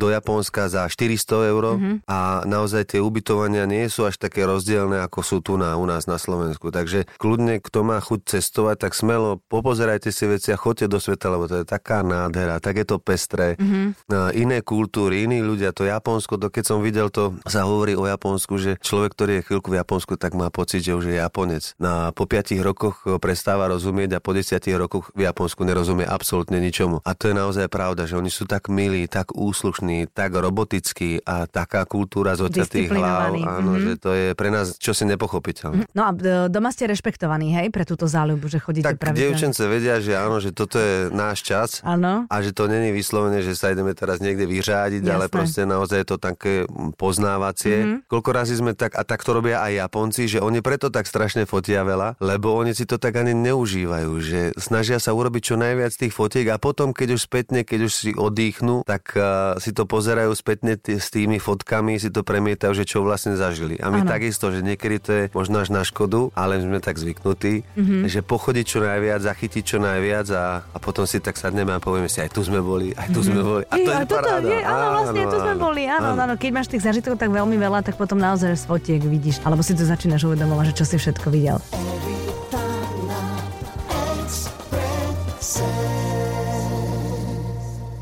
Do 0.01 0.09
Japonska 0.09 0.65
za 0.65 0.89
400 0.89 1.51
eur 1.53 1.63
mm-hmm. 1.77 1.95
a 2.09 2.41
naozaj 2.49 2.97
tie 2.97 2.99
ubytovania 3.03 3.69
nie 3.69 3.85
sú 3.85 4.09
až 4.09 4.17
také 4.17 4.49
rozdielne, 4.49 5.05
ako 5.05 5.19
sú 5.21 5.37
tu 5.45 5.61
na, 5.61 5.77
u 5.77 5.85
nás 5.85 6.09
na 6.09 6.17
Slovensku. 6.17 6.73
Takže 6.73 7.05
kľudne, 7.21 7.61
kto 7.61 7.85
má 7.85 7.99
chuť 7.99 8.39
cestovať, 8.39 8.78
tak 8.79 8.95
smelo 8.95 9.43
popozerajte 9.51 10.09
si 10.15 10.23
veci 10.23 10.55
a 10.55 10.57
choďte 10.57 10.87
do 10.87 11.03
sveta, 11.03 11.27
lebo 11.27 11.51
to 11.51 11.61
je 11.61 11.65
taká 11.67 11.99
nádhera, 11.99 12.63
tak 12.63 12.79
je 12.79 12.85
to 12.87 12.97
pestré. 13.03 13.59
Mm-hmm. 13.59 14.31
Iné 14.39 14.63
kultúry, 14.63 15.27
iní 15.27 15.43
ľudia, 15.43 15.75
to 15.75 15.83
Japonsko, 15.83 16.39
to 16.39 16.47
keď 16.47 16.63
som 16.63 16.79
videl, 16.79 17.11
to 17.11 17.35
sa 17.43 17.67
hovorí 17.67 17.99
o 17.99 18.07
Japonsku, 18.07 18.55
že 18.55 18.79
človek, 18.79 19.11
ktorý 19.11 19.31
je 19.39 19.45
chvíľku 19.51 19.67
v 19.75 19.83
Japonsku, 19.83 20.15
tak 20.15 20.39
má 20.39 20.47
pocit, 20.47 20.79
že 20.79 20.95
už 20.95 21.11
je 21.11 21.19
Japonec. 21.19 21.75
Na, 21.75 22.15
po 22.15 22.23
5 22.23 22.55
rokoch 22.63 23.03
prestáva 23.19 23.67
rozumieť 23.67 24.15
a 24.15 24.23
po 24.23 24.31
10 24.31 24.55
rokoch 24.79 25.11
v 25.11 25.27
Japonsku 25.27 25.67
nerozumie 25.67 26.07
absolútne 26.07 26.63
ničomu. 26.63 27.03
A 27.03 27.11
to 27.11 27.27
je 27.27 27.35
naozaj 27.35 27.67
pravda, 27.67 28.07
že 28.07 28.15
oni 28.15 28.31
sú 28.31 28.47
tak 28.47 28.71
milí, 28.71 29.09
tak 29.11 29.35
úslušní, 29.35 30.07
tak 30.13 30.37
robotickí 30.37 31.19
a 31.27 31.49
taká 31.49 31.83
kultúra 31.89 32.37
z 32.37 32.47
tých 32.69 32.93
hlav, 32.93 33.35
áno, 33.35 33.75
mm-hmm. 33.75 33.83
že 33.83 33.91
to 33.99 34.09
je 34.13 34.27
pre 34.37 34.53
nás 34.53 34.77
čosi 34.77 35.09
nepochopiteľné. 35.09 35.83
Mm-hmm. 35.83 35.97
No 35.97 36.03
a 36.05 36.11
doma 36.47 36.69
ste 36.69 36.87
rešpektovaní, 36.87 37.51
hej, 37.57 37.67
pre 37.73 37.83
túto 37.83 38.05
záľubu, 38.05 38.45
že 38.47 38.61
chodíte 38.69 38.85
tak 38.85 39.01
pravidelne. 39.01 39.33
dievčence 39.33 39.63
vedia, 39.65 39.97
že 39.97 40.13
áno, 40.13 40.37
že 40.37 40.53
toto 40.53 40.77
je 40.77 41.09
náš 41.09 41.41
čas 41.41 41.81
áno. 41.81 42.29
a 42.29 42.35
že 42.45 42.53
to 42.53 42.69
není 42.69 42.93
vyslovene, 42.93 43.41
že 43.41 43.57
sa 43.57 43.73
ideme 43.73 43.97
teraz 43.97 44.21
niekde 44.21 44.45
vyřádiť, 44.45 45.01
Jasné. 45.01 45.15
ale 45.17 45.25
proste 45.27 45.65
naozaj 45.65 46.05
je 46.05 46.07
to 46.07 46.17
také 46.21 46.53
poznávacie. 46.95 47.77
Mm-hmm. 47.81 47.99
Koľko 48.05 48.29
razy 48.29 48.53
sme 48.61 48.77
tak, 48.77 48.93
a 48.93 49.01
tak 49.01 49.25
to 49.25 49.33
robia 49.33 49.65
aj 49.65 49.89
Japonci, 49.89 50.29
že 50.29 50.39
oni 50.39 50.61
preto 50.61 50.93
tak 50.93 51.09
strašne 51.09 51.49
fotia 51.49 51.81
veľa, 51.81 52.21
lebo 52.21 52.53
oni 52.53 52.77
si 52.77 52.85
to 52.85 53.01
tak 53.01 53.17
ani 53.17 53.33
neužívajú, 53.33 54.11
že 54.21 54.41
snažia 54.61 55.01
sa 55.01 55.17
urobiť 55.17 55.41
čo 55.41 55.55
najviac 55.57 55.91
tých 55.95 56.13
fotiek 56.13 56.45
a 56.53 56.61
potom, 56.61 56.93
keď 56.93 57.17
už 57.17 57.21
spätne, 57.25 57.65
keď 57.65 57.79
už 57.89 57.93
si 57.95 58.09
oddychnú, 58.13 58.85
tak 58.85 59.17
uh, 59.17 59.57
si 59.57 59.73
to 59.73 59.89
pozerajú 59.89 60.29
spätne 60.35 60.77
t- 60.77 61.01
s 61.01 61.09
tými 61.09 61.41
fotkami, 61.41 61.97
si 61.97 62.13
to 62.13 62.21
premietajú, 62.21 62.75
že 62.75 62.85
čo 62.85 63.01
vlastne 63.01 63.33
zažili. 63.33 63.79
A 63.81 63.89
my 63.89 64.05
ano. 64.05 64.11
takisto, 64.11 64.51
že 64.53 64.61
niekedy 64.61 64.97
to 65.01 65.09
je 65.15 65.23
možno 65.33 65.63
až 65.63 65.73
na 65.73 65.81
škodu, 65.81 66.29
ale 66.35 66.61
sme 66.61 66.83
tak 66.83 66.99
zvyknutí, 66.99 67.63
mm-hmm. 67.63 68.01
že 68.05 68.19
pochodiť 68.59 68.75
čo 68.75 68.83
najviac, 68.83 69.21
zachytiť 69.23 69.63
čo 69.63 69.77
najviac 69.79 70.27
a, 70.35 70.45
a 70.59 70.77
potom 70.83 71.07
si 71.07 71.23
tak 71.23 71.39
sadneme 71.39 71.71
a 71.71 71.79
povieme 71.79 72.11
si, 72.11 72.19
aj 72.19 72.35
tu 72.35 72.43
sme 72.43 72.59
boli, 72.59 72.91
aj 72.91 73.07
tu 73.07 73.23
sme 73.23 73.39
boli. 73.39 73.63
A 73.71 73.75
to 73.79 73.87
je, 73.87 73.95
je 73.95 74.07
paráda. 74.11 74.47
Je, 74.51 74.59
áno, 74.59 74.87
vlastne 74.99 75.21
áno, 75.23 75.31
tu 75.31 75.37
sme 75.39 75.55
boli, 75.55 75.83
áno, 75.87 76.07
áno. 76.11 76.21
áno. 76.27 76.33
Keď 76.35 76.49
máš 76.51 76.67
tých 76.67 76.83
zažitkov 76.83 77.15
tak 77.15 77.31
veľmi 77.31 77.55
veľa, 77.55 77.87
tak 77.87 77.95
potom 77.95 78.19
naozaj 78.19 78.59
z 78.59 78.63
fotiek 78.67 78.99
vidíš, 78.99 79.39
alebo 79.47 79.63
si 79.63 79.71
to 79.79 79.87
začínaš 79.87 80.27
uvedomovať, 80.27 80.75
že 80.75 80.75
čo 80.75 80.85
si 80.91 80.95
všetko 80.99 81.27
videl. 81.31 81.63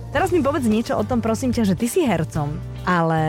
Teraz 0.10 0.34
mi 0.34 0.42
povedz 0.42 0.66
niečo 0.66 0.98
o 0.98 1.06
tom, 1.06 1.22
prosím 1.22 1.54
ťa, 1.54 1.70
že 1.70 1.78
ty 1.78 1.86
si 1.86 2.02
hercom 2.02 2.58
ale 2.88 3.20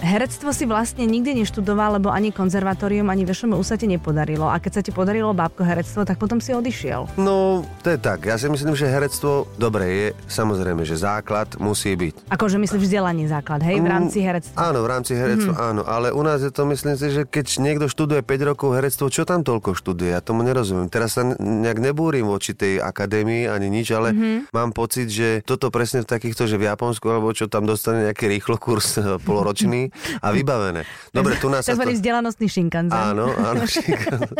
herectvo 0.00 0.54
si 0.54 0.64
vlastne 0.64 1.04
nikdy 1.04 1.42
neštudoval, 1.42 1.98
lebo 1.98 2.08
ani 2.10 2.30
konzervatórium, 2.30 3.10
ani 3.10 3.26
VŠMU 3.26 3.60
sa 3.66 3.74
ti 3.74 3.90
nepodarilo. 3.90 4.46
A 4.46 4.62
keď 4.62 4.80
sa 4.80 4.82
ti 4.82 4.90
podarilo 4.94 5.34
bábko 5.34 5.66
herectvo, 5.66 6.06
tak 6.06 6.16
potom 6.16 6.38
si 6.38 6.54
odišiel. 6.54 7.18
No, 7.18 7.66
to 7.82 7.94
je 7.94 7.98
tak. 7.98 8.26
Ja 8.26 8.38
si 8.38 8.46
myslím, 8.46 8.74
že 8.78 8.86
herectvo, 8.86 9.50
dobre, 9.58 9.84
je 9.86 10.06
samozrejme, 10.30 10.86
že 10.86 10.98
základ 10.98 11.58
musí 11.58 11.94
byť. 11.94 12.30
Akože 12.30 12.56
myslíš 12.58 12.82
vzdelanie 12.82 13.26
základ, 13.26 13.62
hej, 13.66 13.82
v 13.82 13.86
mm, 13.86 13.92
rámci 13.92 14.18
herectva? 14.22 14.56
Áno, 14.70 14.78
v 14.82 14.88
rámci 14.88 15.12
herectva, 15.18 15.54
mm. 15.54 15.68
áno. 15.74 15.82
Ale 15.84 16.14
u 16.14 16.22
nás 16.22 16.40
je 16.42 16.52
to, 16.54 16.62
myslím 16.70 16.94
si, 16.94 17.06
že 17.10 17.22
keď 17.26 17.46
niekto 17.60 17.86
študuje 17.90 18.22
5 18.22 18.50
rokov 18.54 18.78
herectvo, 18.78 19.10
čo 19.10 19.26
tam 19.26 19.42
toľko 19.42 19.74
študuje? 19.74 20.14
Ja 20.14 20.22
tomu 20.22 20.46
nerozumiem. 20.46 20.88
Teraz 20.88 21.18
sa 21.18 21.26
nejak 21.26 21.82
nebúrim 21.82 22.30
voči 22.30 22.54
tej 22.54 22.78
akadémii 22.78 23.50
ani 23.50 23.68
nič, 23.68 23.90
ale 23.90 24.14
mm-hmm. 24.14 24.54
mám 24.54 24.70
pocit, 24.70 25.10
že 25.10 25.42
toto 25.42 25.68
presne 25.74 26.06
v 26.06 26.10
takýchto, 26.10 26.46
že 26.46 26.56
v 26.56 26.70
Japonsku, 26.70 27.06
alebo 27.10 27.34
čo 27.34 27.50
tam 27.50 27.66
dostane 27.66 28.06
nejaký 28.08 28.30
rýchlo 28.30 28.56
kurz 28.60 29.00
poloročný 29.24 29.87
a 30.20 30.28
vybavené. 30.30 30.84
Dobre, 31.10 31.36
tu 31.40 31.48
nás... 31.52 31.66
Takzvaný 31.66 31.96
to... 31.96 31.98
vzdelanostný 32.02 32.46
šinkanzen. 32.48 32.94
Áno, 32.94 33.26
áno, 33.32 33.62
šinkanzen. 33.74 34.34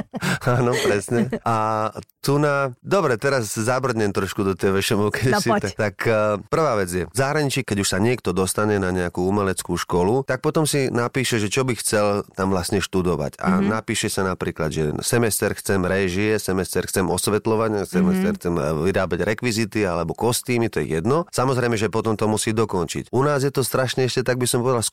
áno, 0.45 0.73
presne. 0.85 1.21
A 1.43 1.89
tu 2.23 2.37
na... 2.37 2.75
Dobre, 2.81 3.17
teraz 3.17 3.53
zabrdnem 3.55 4.13
trošku 4.13 4.45
do 4.45 4.53
tej 4.53 4.77
vešemovky. 4.77 5.33
No, 5.33 5.41
tak, 5.65 5.75
tak 5.75 5.97
uh, 6.07 6.41
prvá 6.49 6.79
vec 6.79 6.91
je, 6.91 7.05
v 7.09 7.17
zahraničí, 7.17 7.65
keď 7.65 7.77
už 7.85 7.89
sa 7.89 7.99
niekto 7.99 8.37
dostane 8.37 8.77
na 8.77 8.93
nejakú 8.93 9.25
umeleckú 9.25 9.75
školu, 9.79 10.27
tak 10.27 10.45
potom 10.45 10.65
si 10.65 10.89
napíše, 10.93 11.41
že 11.41 11.49
čo 11.49 11.65
by 11.65 11.75
chcel 11.79 12.27
tam 12.35 12.51
vlastne 12.53 12.83
študovať. 12.83 13.41
A 13.41 13.59
mm-hmm. 13.59 13.71
napíše 13.71 14.09
sa 14.13 14.27
napríklad, 14.27 14.71
že 14.71 14.85
semester 15.01 15.53
chcem 15.55 15.81
réžie, 15.85 16.37
semester 16.41 16.85
chcem 16.87 17.07
osvetľovanie, 17.09 17.85
semester 17.89 18.33
mm-hmm. 18.35 18.41
chcem 18.41 18.55
e, 18.55 18.63
vyrábať 18.89 19.25
rekvizity 19.25 19.85
alebo 19.85 20.13
kostýmy, 20.13 20.69
to 20.69 20.83
je 20.83 21.01
jedno. 21.01 21.25
Samozrejme, 21.31 21.79
že 21.79 21.93
potom 21.93 22.15
to 22.19 22.27
musí 22.27 22.53
dokončiť. 22.53 23.11
U 23.15 23.21
nás 23.23 23.43
je 23.45 23.53
to 23.53 23.63
strašne 23.63 24.07
ešte, 24.07 24.25
tak 24.25 24.37
by 24.37 24.47
som 24.47 24.61
povedal, 24.61 24.85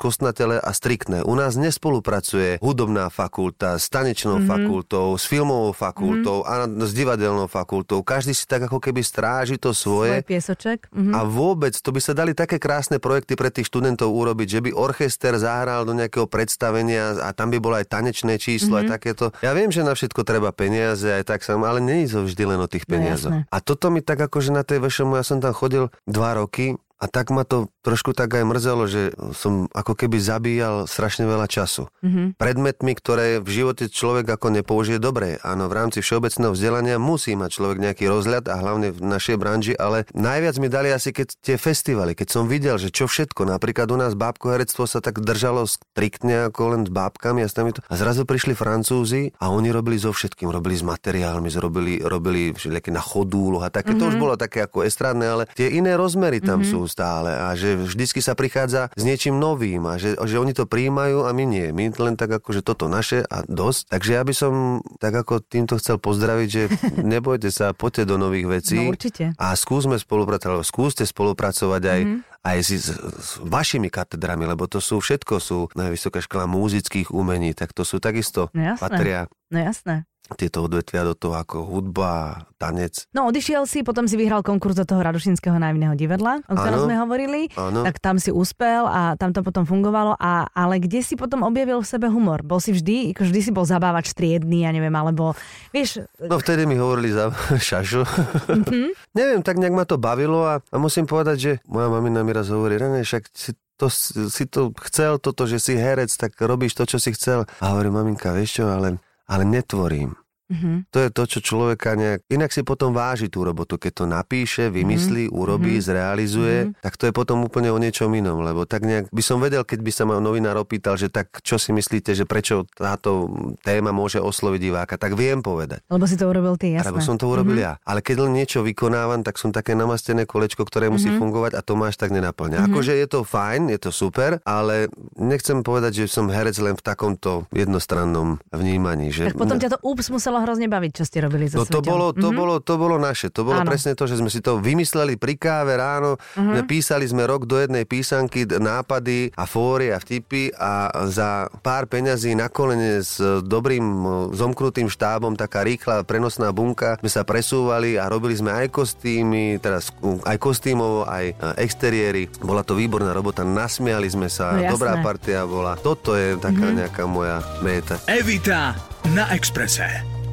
skostnatele 0.45 0.57
a 0.61 0.71
striktné. 0.73 1.17
U 1.25 1.33
nás 1.35 1.57
nespolupracuje 1.57 2.61
hudobná 2.61 3.09
fakulta 3.09 3.81
s 3.81 3.89
tanečnou 3.89 4.39
mm-hmm. 4.39 4.51
fakultou, 4.51 5.07
s 5.17 5.25
filmovou 5.25 5.73
fakultou 5.73 6.45
mm-hmm. 6.45 6.81
a 6.81 6.85
s 6.85 6.91
divadelnou 6.93 7.47
fakultou. 7.49 8.05
Každý 8.05 8.37
si 8.37 8.45
tak 8.45 8.69
ako 8.69 8.77
keby 8.77 9.01
stráži 9.01 9.57
to 9.57 9.73
svoje. 9.73 10.21
Svoj 10.21 10.27
piesoček. 10.29 10.79
Mm-hmm. 10.93 11.13
A 11.13 11.19
vôbec, 11.25 11.73
to 11.73 11.89
by 11.89 11.99
sa 12.01 12.13
dali 12.13 12.37
také 12.37 12.61
krásne 12.61 13.01
projekty 13.01 13.33
pre 13.33 13.49
tých 13.49 13.67
študentov 13.67 14.13
urobiť, 14.13 14.47
že 14.47 14.59
by 14.61 14.69
orchester 14.75 15.33
zahral 15.41 15.83
do 15.83 15.97
nejakého 15.97 16.29
predstavenia 16.29 17.17
a 17.25 17.33
tam 17.33 17.49
by 17.49 17.57
bolo 17.57 17.75
aj 17.79 17.89
tanečné 17.89 18.37
číslo, 18.37 18.77
mm-hmm. 18.77 18.89
aj 18.89 18.93
takéto. 18.93 19.25
Ja 19.41 19.57
viem, 19.57 19.73
že 19.73 19.81
na 19.81 19.97
všetko 19.97 20.21
treba 20.21 20.53
peniaze, 20.53 21.09
aj 21.09 21.25
tak 21.25 21.41
sam, 21.41 21.65
ale 21.65 21.81
nie 21.81 22.05
je 22.05 22.15
to 22.15 22.21
vždy 22.27 22.43
len 22.45 22.59
o 22.61 22.69
tých 22.69 22.85
no, 22.85 22.91
peniazoch. 22.97 23.33
No, 23.33 23.47
a 23.49 23.57
toto 23.63 23.89
mi 23.89 24.05
tak 24.05 24.21
akože 24.21 24.53
na 24.53 24.61
tej 24.61 24.83
vešomu, 24.83 25.17
ja 25.17 25.25
som 25.25 25.41
tam 25.41 25.55
chodil 25.55 25.89
dva 26.05 26.37
roky 26.37 26.77
a 26.95 27.05
tak 27.11 27.27
ma 27.29 27.43
to 27.43 27.67
trošku 27.83 28.15
tak 28.15 28.31
aj 28.39 28.47
mrzelo, 28.47 28.87
že 28.87 29.11
som 29.35 29.67
ako 29.75 29.93
keby 29.99 30.17
zabíjal 30.17 30.87
strašne 30.87 31.27
veľa 31.27 31.45
času. 31.51 31.91
Mm-hmm. 32.01 32.39
Predmetmi, 32.39 32.91
ktoré 32.95 33.43
v 33.43 33.49
živote 33.51 33.91
človek 33.91 34.25
ako 34.31 34.55
nepoužije 34.55 34.97
dobre. 34.97 35.37
Áno, 35.43 35.67
v 35.67 35.75
rámci 35.75 35.99
všeobecného 35.99 36.55
vzdelania 36.55 36.97
musí 36.97 37.35
mať 37.35 37.51
človek 37.51 37.77
nejaký 37.83 38.07
rozhľad 38.07 38.47
a 38.47 38.55
hlavne 38.57 38.95
v 38.95 38.99
našej 39.03 39.35
branži, 39.35 39.73
ale 39.75 40.07
najviac 40.15 40.55
mi 40.57 40.71
dali 40.71 40.89
asi 40.95 41.11
keď 41.11 41.35
tie 41.43 41.55
festivaly, 41.59 42.15
keď 42.15 42.27
som 42.31 42.47
videl, 42.47 42.79
že 42.79 42.89
čo 42.89 43.11
všetko, 43.11 43.43
napríklad 43.43 43.91
u 43.91 43.97
nás 43.99 44.15
bábko 44.15 44.55
herectvo 44.55 44.87
sa 44.87 45.03
tak 45.03 45.19
držalo 45.19 45.67
striktne 45.67 46.47
ako 46.47 46.61
len 46.73 46.81
s 46.87 46.91
bábkami 46.91 47.43
a, 47.43 47.49
to. 47.51 47.83
a 47.83 47.93
zrazu 47.99 48.23
prišli 48.23 48.55
Francúzi 48.55 49.35
a 49.37 49.51
oni 49.51 49.69
robili 49.69 49.99
so 49.99 50.15
všetkým, 50.15 50.47
robili 50.47 50.79
s 50.79 50.83
materiálmi, 50.87 51.51
robili, 51.59 51.99
robili 51.99 52.55
na 52.87 53.03
chodúloch 53.03 53.67
a 53.67 53.69
také, 53.69 53.91
mm-hmm. 53.91 54.01
to 54.01 54.09
už 54.09 54.15
mhm. 54.15 54.23
bolo 54.23 54.35
také 54.39 54.63
ako 54.63 54.87
estrádne, 54.87 55.27
ale 55.27 55.43
tie 55.51 55.75
iné 55.75 55.99
rozmery 55.99 56.39
tam 56.39 56.63
mm-hmm. 56.63 56.71
sú 56.71 56.84
stále 56.85 57.33
a 57.33 57.53
že 57.53 57.75
vždycky 57.75 58.23
sa 58.23 58.33
prichádza 58.33 58.89
s 58.93 59.03
niečím 59.03 59.37
novým 59.37 59.85
a 59.85 59.99
že, 59.99 60.15
že 60.15 60.39
oni 60.39 60.53
to 60.55 60.69
príjmajú 60.69 61.25
a 61.27 61.33
my 61.35 61.43
nie. 61.43 61.67
My 61.75 61.91
len 61.91 62.15
tak 62.15 62.41
ako, 62.41 62.49
že 62.55 62.61
toto 62.65 62.87
naše 62.87 63.25
a 63.25 63.43
dosť. 63.45 63.91
Takže 63.91 64.11
ja 64.15 64.23
by 64.23 64.33
som 64.33 64.53
tak 64.97 65.13
ako 65.13 65.43
týmto 65.43 65.77
chcel 65.77 65.99
pozdraviť, 65.99 66.47
že 66.47 66.63
nebojte 67.13 67.49
sa, 67.53 67.75
poďte 67.75 68.09
do 68.09 68.15
nových 68.17 68.47
vecí. 68.61 68.77
No 68.79 68.93
určite. 68.93 69.35
A 69.37 69.53
skúsme 69.53 69.99
spolupracovať, 69.99 70.65
skúste 70.65 71.03
spolupracovať 71.03 71.81
aj, 71.83 72.01
mm-hmm. 72.01 72.19
aj 72.41 72.57
s, 72.63 72.69
s, 72.73 72.89
s 72.97 73.29
vašimi 73.43 73.91
katedrami, 73.91 74.47
lebo 74.47 74.65
to 74.65 74.79
sú 74.79 75.03
všetko, 75.03 75.33
sú 75.37 75.69
na 75.77 75.91
Vysoká 75.91 76.23
škola 76.23 76.49
muzických 76.49 77.13
umení, 77.13 77.53
tak 77.53 77.71
to 77.71 77.83
sú 77.85 78.01
takisto 78.01 78.49
no 78.51 78.61
jasné. 78.73 78.81
patria. 78.81 79.19
No 79.53 79.59
jasné 79.61 80.09
tieto 80.33 80.65
odvetvia 80.65 81.05
do 81.05 81.13
toho 81.13 81.37
ako 81.37 81.69
hudba, 81.69 82.45
tanec. 82.57 83.05
No 83.13 83.29
odišiel 83.29 83.69
si, 83.69 83.85
potom 83.85 84.09
si 84.09 84.17
vyhral 84.17 84.41
konkurs 84.41 84.73
do 84.73 84.81
toho 84.81 85.05
Radošinského 85.05 85.53
najvného 85.61 85.93
divadla, 85.93 86.41
o 86.49 86.57
ktorom 86.57 86.89
sme 86.89 86.95
hovorili, 86.97 87.53
ano. 87.53 87.85
tak 87.85 88.01
tam 88.01 88.17
si 88.17 88.33
uspel 88.33 88.89
a 88.89 89.13
tam 89.21 89.29
to 89.29 89.45
potom 89.45 89.69
fungovalo. 89.69 90.17
A, 90.17 90.49
ale 90.49 90.81
kde 90.81 91.05
si 91.05 91.13
potom 91.13 91.45
objavil 91.45 91.85
v 91.85 91.87
sebe 91.87 92.09
humor? 92.09 92.41
Bol 92.41 92.57
si 92.57 92.73
vždy, 92.73 93.13
vždy 93.13 93.39
si 93.45 93.51
bol 93.53 93.69
zabávač 93.69 94.09
striedný, 94.09 94.65
ja 94.65 94.73
neviem, 94.73 94.93
alebo 94.97 95.37
vieš... 95.69 96.01
No 96.17 96.41
vtedy 96.41 96.65
mi 96.65 96.81
hovorili 96.81 97.13
za 97.13 97.29
šašu. 97.69 98.01
Mm-hmm. 98.49 98.87
neviem, 99.19 99.41
tak 99.45 99.61
nejak 99.61 99.75
ma 99.77 99.85
to 99.85 100.01
bavilo 100.01 100.41
a, 100.41 100.57
a 100.57 100.75
musím 100.81 101.05
povedať, 101.05 101.37
že 101.37 101.51
moja 101.69 101.93
mamina 101.93 102.25
mi 102.25 102.33
raz 102.33 102.49
hovorí, 102.49 102.81
René, 102.81 103.05
však 103.05 103.29
si 103.29 103.53
to, 103.75 103.91
si 104.31 104.47
to 104.47 104.71
chcel, 104.87 105.19
toto, 105.19 105.43
že 105.43 105.59
si 105.59 105.75
herec, 105.75 106.07
tak 106.15 106.39
robíš 106.39 106.79
to, 106.79 106.87
čo 106.87 106.97
si 106.97 107.11
chcel. 107.11 107.43
A 107.59 107.75
hovorím, 107.75 107.99
maminka, 107.99 108.31
vieš 108.31 108.63
čo, 108.63 108.71
ale 108.71 109.03
ale 109.27 109.45
netvorím. 109.45 110.24
Mm-hmm. 110.45 110.75
To 110.93 110.97
je 111.01 111.09
to, 111.09 111.23
čo 111.25 111.39
človeka 111.41 111.97
nejak... 111.97 112.25
Inak 112.29 112.53
si 112.53 112.61
potom 112.61 112.93
váži 112.93 113.33
tú 113.33 113.41
robotu. 113.41 113.81
Keď 113.81 113.91
to 113.91 114.05
napíše, 114.05 114.69
vymyslí, 114.69 115.29
mm-hmm. 115.29 115.41
urobí, 115.41 115.77
mm-hmm. 115.77 115.89
zrealizuje, 115.89 116.57
mm-hmm. 116.69 116.81
tak 116.85 116.93
to 117.01 117.09
je 117.09 117.13
potom 117.13 117.41
úplne 117.41 117.73
o 117.73 117.77
niečom 117.81 118.13
inom. 118.13 118.45
Lebo 118.45 118.69
tak 118.69 118.85
nejak 118.85 119.09
by 119.09 119.23
som 119.25 119.41
vedel, 119.41 119.65
keď 119.65 119.79
by 119.81 119.91
sa 119.91 120.03
ma 120.05 120.21
novinár 120.21 120.61
opýtal, 120.61 120.95
že 120.95 121.09
tak 121.09 121.41
čo 121.41 121.57
si 121.57 121.73
myslíte, 121.73 122.13
že 122.13 122.29
prečo 122.29 122.69
táto 122.77 123.29
téma 123.65 123.89
môže 123.89 124.21
osloviť 124.21 124.59
diváka, 124.61 124.95
tak 125.01 125.17
viem 125.17 125.41
povedať. 125.41 125.81
Lebo 125.89 126.05
si 126.05 126.15
to 126.15 126.29
urobil 126.29 126.55
ty, 126.61 126.77
jasné. 126.77 126.93
Lebo 126.93 127.01
som 127.01 127.17
to 127.17 127.25
urobil 127.25 127.57
mm-hmm. 127.57 127.81
ja. 127.81 127.81
Ale 127.81 128.05
keď 128.05 128.29
len 128.29 128.37
niečo 128.37 128.61
vykonávam, 128.61 129.25
tak 129.25 129.41
som 129.41 129.49
také 129.49 129.73
namastené 129.73 130.29
kolečko, 130.29 130.61
ktoré 130.61 130.93
musí 130.93 131.09
mm-hmm. 131.09 131.21
fungovať 131.21 131.51
a 131.57 131.61
to 131.65 131.73
máš 131.73 131.97
tak 131.97 132.13
nenaplňa. 132.13 132.61
Mm-hmm. 132.61 132.73
Akože 132.73 132.93
je 132.93 133.07
to 133.09 133.19
fajn, 133.25 133.73
je 133.73 133.79
to 133.81 133.89
super, 133.89 134.37
ale 134.45 134.93
nechcem 135.17 135.65
povedať, 135.65 136.05
že 136.05 136.11
som 136.11 136.29
herec 136.29 136.55
len 136.61 136.77
v 136.77 136.83
takomto 136.85 137.49
jednostrannom 137.49 138.37
vnímaní. 138.53 139.09
Že... 139.09 139.33
Tak 139.33 139.41
potom 139.41 139.57
ťa 139.57 139.73
to 139.73 139.79
úps 139.81 140.07
muselo 140.13 140.34
muselo 140.35 140.43
hrozne 140.43 140.67
baviť, 140.67 140.91
čo 140.91 141.03
ste 141.03 141.23
robili 141.23 141.47
so 141.47 141.57
No 141.57 141.65
to 141.65 141.79
bolo, 141.79 142.11
to, 142.11 142.27
Mhm. 142.27 142.35
bolo, 142.35 142.55
to 142.59 142.75
bolo 142.75 142.99
naše. 142.99 143.31
To 143.31 143.47
bolo 143.47 143.63
Áno. 143.63 143.69
presne 143.71 143.95
to, 143.95 144.03
že 144.03 144.19
sme 144.19 144.27
si 144.27 144.43
to 144.43 144.59
vymysleli 144.59 145.15
pri 145.15 145.33
káve 145.35 145.71
ráno. 145.73 146.19
Uh-huh. 146.35 146.59
Písali 146.65 147.07
sme 147.07 147.23
rok 147.23 147.45
do 147.45 147.55
jednej 147.55 147.85
písanky 147.85 148.43
nápady 148.45 149.31
a 149.31 149.45
fóry 149.45 149.89
a 149.89 149.97
vtipy 149.97 150.51
a 150.51 150.71
za 151.07 151.47
pár 151.61 151.87
peňazí 151.87 152.35
na 152.35 152.49
kolene 152.49 152.99
s 152.99 153.15
dobrým 153.41 153.85
e, 153.85 154.07
zomknutým 154.35 154.91
štábom, 154.91 155.33
taká 155.33 155.63
rýchla 155.63 156.03
prenosná 156.03 156.51
bunka, 156.51 156.99
sme 156.99 157.07
sa 157.07 157.23
presúvali 157.23 157.95
a 157.95 158.05
robili 158.05 158.35
sme 158.35 158.51
aj 158.51 158.67
kostýmy, 158.69 159.57
teraz 159.57 159.93
aj 160.03 160.35
kostýmov, 160.37 161.07
aj 161.07 161.25
e, 161.29 161.33
exteriéry. 161.61 162.27
Bola 162.41 162.59
to 162.61 162.75
výborná 162.75 163.15
robota, 163.15 163.47
nasmiali 163.47 164.09
sme 164.09 164.27
sa, 164.27 164.51
No 164.51 164.59
jasné. 164.59 164.73
dobrá 164.73 164.91
partia 164.99 165.45
bola. 165.45 165.77
Toto 165.77 166.11
je 166.13 166.35
taká 166.35 166.73
nejaká 166.73 167.05
moja 167.05 167.39
méta. 167.61 168.01
Evita 168.05 168.73
na 169.07 169.29
Exprese. 169.31 170.24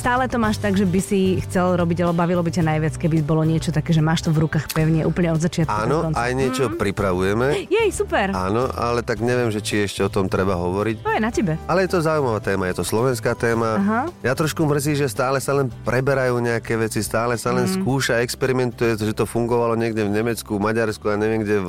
Stále 0.00 0.32
to 0.32 0.40
máš 0.40 0.56
tak, 0.56 0.80
že 0.80 0.88
by 0.88 0.96
si 0.96 1.20
chcel 1.44 1.76
robiť, 1.76 2.00
alebo 2.00 2.16
bavilo 2.16 2.40
by 2.40 2.48
ťa 2.48 2.64
najviac, 2.64 2.96
keby 2.96 3.20
bolo 3.20 3.44
niečo 3.44 3.68
také, 3.68 3.92
že 3.92 4.00
máš 4.00 4.24
to 4.24 4.32
v 4.32 4.48
rukách 4.48 4.72
pevne 4.72 5.04
úplne 5.04 5.28
od 5.28 5.44
začiatku. 5.44 5.68
Áno, 5.68 6.08
aj 6.16 6.30
niečo 6.32 6.72
pripravujeme. 6.72 7.68
Jej, 7.68 7.92
super. 7.92 8.32
Áno, 8.32 8.64
ale 8.72 9.04
tak 9.04 9.20
neviem, 9.20 9.52
že 9.52 9.60
či 9.60 9.84
ešte 9.84 10.00
o 10.00 10.08
tom 10.08 10.24
treba 10.24 10.56
hovoriť. 10.56 11.04
To 11.04 11.12
je 11.12 11.20
na 11.20 11.28
tebe. 11.28 11.60
Ale 11.68 11.84
je 11.84 11.92
to 11.92 12.00
zaujímavá 12.00 12.40
téma, 12.40 12.64
je 12.66 12.80
to 12.80 12.84
slovenská 12.86 13.36
téma. 13.36 13.76
Aha. 13.76 14.00
Ja 14.24 14.32
trošku 14.32 14.64
mrzí, 14.64 14.96
že 14.96 15.04
stále 15.04 15.36
sa 15.36 15.52
len 15.52 15.68
preberajú 15.84 16.40
nejaké 16.40 16.80
veci, 16.80 17.04
stále 17.04 17.36
sa 17.36 17.52
len 17.52 17.68
Mhm. 17.68 17.72
skúša, 17.76 18.24
experimentuje, 18.24 18.96
že 18.96 19.12
to 19.12 19.28
fungovalo 19.28 19.76
niekde 19.76 20.00
v 20.00 20.16
Nemecku, 20.16 20.56
Maďarsku 20.56 21.12
a 21.12 21.20
neviem 21.20 21.44
kde. 21.44 21.60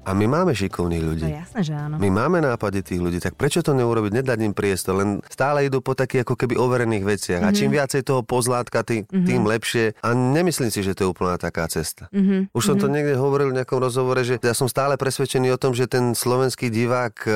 A 0.00 0.14
my 0.14 0.30
máme 0.30 0.54
šikovných 0.54 1.02
ľudí. 1.02 1.26
No 1.26 1.34
jasné, 1.36 1.60
že 1.66 1.74
áno. 1.74 1.98
My 1.98 2.06
máme 2.06 2.38
nápady 2.38 2.86
tých 2.86 3.02
ľudí, 3.02 3.18
tak 3.18 3.34
prečo 3.34 3.66
to 3.66 3.74
neurobiť, 3.74 4.14
nedať 4.14 4.38
im 4.40 4.54
priestor, 4.54 4.94
len 4.94 5.18
stále 5.26 5.66
idú 5.66 5.82
po 5.82 5.98
takých 5.98 6.22
ako 6.22 6.38
keby 6.38 6.54
overených 6.54 7.02
veciach. 7.04 7.42
A 7.42 7.50
Mhm. 7.50 7.56
čím 7.58 7.70
viacej 7.80 8.04
toho 8.04 8.20
pozlátka, 8.20 8.84
tým, 8.84 9.08
tým 9.08 9.48
lepšie. 9.48 9.96
A 10.04 10.12
nemyslím 10.12 10.68
si, 10.68 10.84
že 10.84 10.92
to 10.92 11.08
je 11.08 11.12
úplná 11.16 11.40
taká 11.40 11.64
cesta. 11.72 12.12
Mhm. 12.12 12.52
Už 12.52 12.62
som 12.68 12.76
to 12.76 12.92
niekde 12.92 13.16
hovoril 13.16 13.50
v 13.50 13.56
nejakom 13.56 13.80
rozhovore, 13.80 14.20
že 14.20 14.36
ja 14.44 14.52
som 14.52 14.68
stále 14.68 15.00
presvedčený 15.00 15.56
o 15.56 15.60
tom, 15.60 15.72
že 15.72 15.88
ten 15.88 16.12
slovenský 16.12 16.68
divák 16.68 17.16
e, 17.24 17.30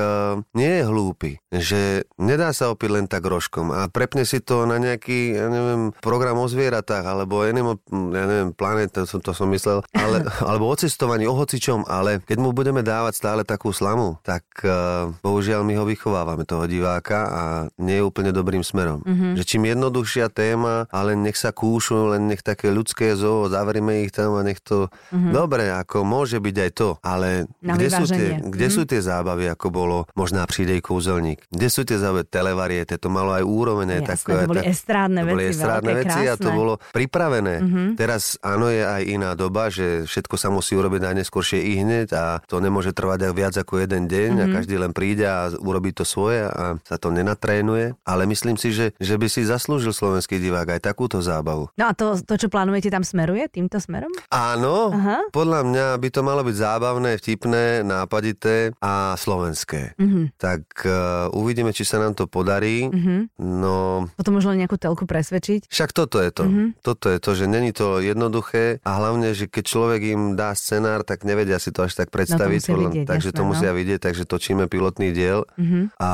nie 0.53 0.73
je 0.81 0.83
hlúpy, 0.85 1.31
že 1.49 2.05
nedá 2.21 2.53
sa 2.53 2.69
opiť 2.69 2.91
len 2.93 3.07
tak 3.09 3.25
rožkom 3.25 3.73
a 3.73 3.89
prepne 3.89 4.29
si 4.29 4.45
to 4.45 4.69
na 4.69 4.77
nejaký, 4.77 5.39
ja 5.39 5.49
neviem, 5.49 5.95
program 6.05 6.37
o 6.37 6.47
zvieratách, 6.51 7.05
alebo 7.07 7.47
Animal, 7.47 7.81
ja 7.89 8.25
neviem, 8.29 8.51
Planet, 8.53 8.93
to 8.93 9.09
som, 9.09 9.21
to 9.25 9.33
som 9.33 9.49
myslel, 9.49 9.81
ale, 9.95 10.27
alebo 10.51 10.69
o 10.69 10.75
cestovaní, 10.77 11.25
o 11.25 11.33
hocičom, 11.33 11.89
ale 11.89 12.21
keď 12.27 12.39
mu 12.43 12.51
budeme 12.53 12.85
dávať 12.85 13.17
stále 13.17 13.43
takú 13.47 13.73
slamu, 13.73 14.21
tak 14.21 14.45
uh, 14.67 15.09
bohužiaľ 15.23 15.63
my 15.65 15.75
ho 15.79 15.85
vychovávame, 15.87 16.45
toho 16.45 16.67
diváka 16.69 17.19
a 17.31 17.43
nie 17.81 18.03
je 18.03 18.05
úplne 18.05 18.35
dobrým 18.35 18.67
smerom. 18.67 19.01
Mm-hmm. 19.07 19.33
Že 19.39 19.45
čím 19.47 19.63
jednoduchšia 19.71 20.27
téma, 20.35 20.91
ale 20.91 21.15
nech 21.15 21.35
sa 21.35 21.51
kúšu, 21.51 22.11
len 22.11 22.27
nech 22.27 22.43
také 22.43 22.69
ľudské 22.69 23.15
zoo, 23.15 23.47
zavrime 23.47 24.03
ich 24.03 24.11
tam 24.11 24.35
a 24.35 24.43
nech 24.43 24.59
to... 24.59 24.91
Mm-hmm. 25.09 25.31
Dobre, 25.33 25.71
ako 25.71 26.03
môže 26.03 26.37
byť 26.37 26.57
aj 26.59 26.71
to, 26.73 26.89
ale 27.01 27.47
Na 27.59 27.75
kde, 27.75 27.89
sú 27.89 28.05
tie, 28.05 28.29
kde 28.41 28.69
sú 28.69 28.83
tie 28.83 28.99
zábavy, 28.99 29.47
ako 29.47 29.67
bolo 29.71 29.97
možná 30.13 30.43
prídej 30.45 30.81
kúzelník? 30.81 31.47
Kde 31.47 31.69
sú 31.69 31.83
tie 31.83 31.97
zábavy 31.97 32.27
televariete? 32.27 32.97
To 32.97 33.09
malo 33.09 33.31
aj 33.31 33.43
úroveň. 33.43 33.87
aj 33.93 34.01
Jasné, 34.03 34.13
takové- 34.13 34.35
to 34.37 34.51
boli 34.51 34.61
tak- 34.61 34.73
estrádne 34.75 35.21
to 35.21 35.27
boli 35.27 35.39
veci, 35.41 35.55
estrádne 35.55 35.87
veľké, 35.89 36.03
veci 36.03 36.21
a 36.21 36.35
to 36.35 36.37
krásne. 36.37 36.49
Mhm. 36.49 36.57
bolo 36.57 36.73
pripravené. 36.91 37.55
Mm-hmm. 37.57 37.89
Teraz 37.95 38.23
áno, 38.41 38.67
je 38.67 38.83
aj 38.83 39.03
iná 39.05 39.31
doba, 39.33 39.69
že 39.69 39.87
všetko 40.05 40.35
sa 40.35 40.49
musí 40.49 40.75
urobiť 40.75 41.01
najneskôršie 41.05 41.61
i 41.61 41.79
hneď 41.79 42.09
a 42.13 42.25
to 42.43 42.59
nemôže 42.59 42.91
trvať 42.91 43.21
aj 43.23 43.33
viac 43.33 43.55
ako 43.55 43.79
jeden 43.79 44.05
deň 44.05 44.23
Mhm. 44.25 44.35
mm-hmm. 44.35 44.45
a 44.45 44.55
každý 44.55 44.75
len 44.77 44.93
príde 44.93 45.25
a 45.25 45.39
urobí 45.55 45.91
to 45.91 46.03
svoje 46.03 46.43
a 46.43 46.81
sa 46.81 46.97
to 46.97 47.09
nenatrénuje. 47.09 47.95
Ale 48.03 48.25
myslím 48.25 48.57
si, 48.57 48.71
že, 48.71 48.97
že 48.97 49.15
by 49.15 49.27
si 49.27 49.45
zaslúžil 49.45 49.93
slovenský 50.27 50.41
divák 50.41 50.69
aj 50.71 50.81
takúto 50.83 51.21
zábavu. 51.21 51.69
No 51.77 51.85
a 51.85 51.93
to, 51.93 52.17
to, 52.19 52.35
čo 52.35 52.49
plánujete, 52.49 52.89
tam 52.89 53.05
smeruje 53.05 53.45
týmto 53.47 53.77
smerom? 53.77 54.09
Áno, 54.33 54.89
Aha. 54.89 55.29
podľa 55.31 55.61
mňa 55.63 55.87
by 55.95 56.09
to 56.09 56.21
malo 56.23 56.41
byť 56.41 56.57
zábavné, 56.57 57.11
vtipné, 57.15 57.85
nápadité 57.85 58.73
a 58.81 59.13
slovenské. 59.15 59.93
Mhm. 60.01 60.33
Tak 60.35 60.63
uh, 60.83 60.93
uvidíme, 61.31 61.71
či 61.71 61.85
sa 61.85 62.01
nám 62.01 62.17
to 62.17 62.25
podarí. 62.25 62.89
Mhm. 62.89 63.37
No, 63.37 64.09
Potom 64.17 64.41
len 64.41 64.65
nejakú 64.65 64.77
telku 64.77 65.05
presvedčiť? 65.05 65.69
však 65.69 65.91
toto 65.93 66.19
je 66.19 66.31
to. 66.31 66.45
Mm-hmm. 66.45 66.69
Toto 66.81 67.07
je 67.07 67.19
to, 67.19 67.31
že 67.35 67.45
není 67.45 67.71
to 67.71 67.99
jednoduché 67.99 68.79
a 68.81 68.91
hlavne, 68.95 69.33
že 69.33 69.45
keď 69.47 69.65
človek 69.67 70.01
im 70.07 70.23
dá 70.35 70.55
scenár, 70.55 71.03
tak 71.03 71.23
nevedia 71.23 71.57
si 71.57 71.69
to 71.69 71.83
až 71.83 71.93
tak 71.95 72.09
predstaviť. 72.09 72.61
musia 72.61 72.71
podľa- 72.71 72.85
vidieť, 72.87 73.07
takže 73.07 73.29
jasné, 73.29 73.37
to 73.37 73.43
no. 73.43 73.49
musia 73.51 73.71
vidieť, 73.71 74.01
takže 74.01 74.23
točíme 74.25 74.65
pilotný 74.67 75.11
diel 75.11 75.45
Mhm. 75.57 75.97
a 75.97 76.11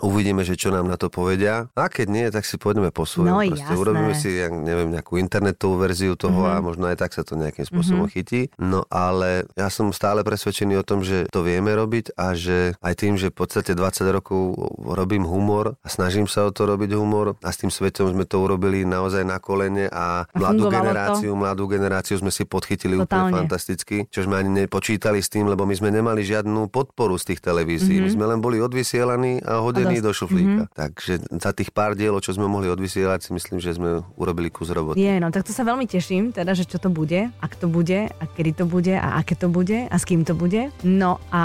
uvidíme, 0.00 0.40
že 0.40 0.54
čo 0.54 0.68
nám 0.68 0.86
na 0.86 0.96
to 0.96 1.08
povedia. 1.08 1.68
A 1.72 1.88
keď 1.88 2.06
nie, 2.08 2.24
tak 2.28 2.44
si 2.44 2.56
pôjdeme 2.56 2.88
po 2.88 3.04
svojom. 3.04 3.35
No, 3.36 3.44
Proste 3.44 3.62
jasné. 3.68 3.76
urobíme 3.76 4.14
si, 4.16 4.28
ja 4.40 4.48
neviem, 4.48 4.88
nejakú 4.88 5.20
internetovú 5.20 5.76
verziu 5.76 6.16
toho 6.16 6.48
mm-hmm. 6.48 6.60
a 6.60 6.64
možno 6.64 6.84
aj 6.88 6.96
tak 6.96 7.12
sa 7.12 7.22
to 7.22 7.36
nejakým 7.36 7.68
spôsobom 7.68 8.08
mm-hmm. 8.08 8.16
chytí. 8.16 8.40
No 8.56 8.88
ale 8.88 9.44
ja 9.54 9.68
som 9.68 9.92
stále 9.92 10.24
presvedčený 10.24 10.80
o 10.80 10.84
tom, 10.86 11.04
že 11.04 11.28
to 11.28 11.44
vieme 11.44 11.72
robiť 11.76 12.16
a 12.16 12.32
že 12.32 12.74
aj 12.80 12.94
tým, 12.96 13.14
že 13.20 13.28
v 13.28 13.36
podstate 13.36 13.76
20 13.76 14.16
rokov 14.16 14.56
robím 14.80 15.28
humor 15.28 15.76
a 15.84 15.88
snažím 15.88 16.24
sa 16.30 16.48
o 16.48 16.50
to 16.54 16.64
robiť 16.64 16.96
humor 16.96 17.36
a 17.44 17.48
s 17.52 17.60
tým 17.60 17.68
svetom 17.68 18.08
sme 18.08 18.24
to 18.24 18.40
urobili 18.40 18.86
naozaj 18.86 19.26
na 19.26 19.36
kolene 19.42 19.90
a 19.92 20.24
mladú 20.32 20.66
fungovalo 20.66 20.72
to? 20.72 20.76
generáciu, 20.86 21.30
mladú 21.36 21.64
generáciu 21.68 22.16
sme 22.22 22.30
si 22.32 22.46
podchytili 22.46 22.96
Totálne. 23.02 23.34
úplne 23.34 23.34
fantasticky, 23.44 23.96
čo 24.08 24.24
sme 24.24 24.40
ani 24.40 24.64
nepočítali 24.64 25.20
s 25.20 25.28
tým, 25.28 25.50
lebo 25.50 25.68
my 25.68 25.74
sme 25.74 25.90
nemali 25.92 26.22
žiadnu 26.22 26.70
podporu 26.70 27.18
z 27.18 27.34
tých 27.34 27.40
televízií. 27.42 27.98
Mm-hmm. 27.98 28.06
My 28.06 28.16
sme 28.16 28.24
len 28.30 28.38
boli 28.40 28.58
odvysielaní 28.62 29.42
a 29.42 29.60
hodení 29.60 29.98
A 29.98 30.02
dosť. 30.02 30.06
do 30.06 30.12
šuflíka. 30.14 30.62
Mm-hmm. 30.66 30.78
Takže 30.78 31.12
za 31.42 31.50
tých 31.52 31.70
pár 31.74 31.98
dielov, 31.98 32.22
čo 32.22 32.32
sme 32.32 32.46
mohli 32.46 32.70
odvysielať, 32.70 33.25
si 33.26 33.34
myslím, 33.34 33.58
že 33.58 33.74
sme 33.74 34.06
urobili 34.14 34.54
kus 34.54 34.70
roboty. 34.70 35.02
Je, 35.02 35.18
no 35.18 35.34
tak 35.34 35.42
to 35.42 35.50
sa 35.50 35.66
veľmi 35.66 35.90
teším, 35.90 36.30
teda, 36.30 36.54
že 36.54 36.62
čo 36.62 36.78
to 36.78 36.86
bude, 36.86 37.34
ak 37.42 37.52
to 37.58 37.66
bude, 37.66 38.06
a 38.06 38.24
kedy 38.30 38.62
to 38.62 38.64
bude, 38.70 38.94
a 38.94 39.18
aké 39.18 39.34
to 39.34 39.50
bude, 39.50 39.90
a 39.90 39.96
s 39.98 40.06
kým 40.06 40.22
to 40.22 40.38
bude. 40.38 40.70
No 40.86 41.18
a 41.34 41.42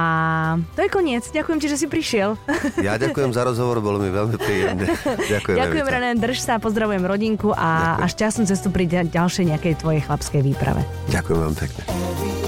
to 0.77 0.85
je 0.85 0.89
koniec. 0.93 1.25
Ďakujem 1.33 1.57
ti, 1.57 1.67
že 1.67 1.77
si 1.81 1.87
prišiel. 1.89 2.37
Ja 2.85 3.01
ďakujem 3.01 3.33
za 3.33 3.41
rozhovor, 3.41 3.81
bolo 3.81 3.97
mi 3.97 4.13
veľmi 4.13 4.37
príjemné. 4.37 4.85
Ďakujem. 5.33 5.57
Ďakujem. 5.57 5.85
René, 5.89 6.09
drž 6.19 6.37
sa, 6.43 6.61
pozdravujem 6.61 7.03
rodinku 7.03 7.55
a, 7.55 7.97
a 7.97 8.05
šťastnú 8.05 8.45
cestu 8.45 8.69
pri 8.69 9.09
ďalšej 9.09 9.55
nejakej 9.55 9.73
tvojej 9.81 10.01
chlapskej 10.05 10.41
výprave. 10.45 10.85
Ďakujem 11.09 11.39
vám 11.39 11.55
pekne. 11.57 12.40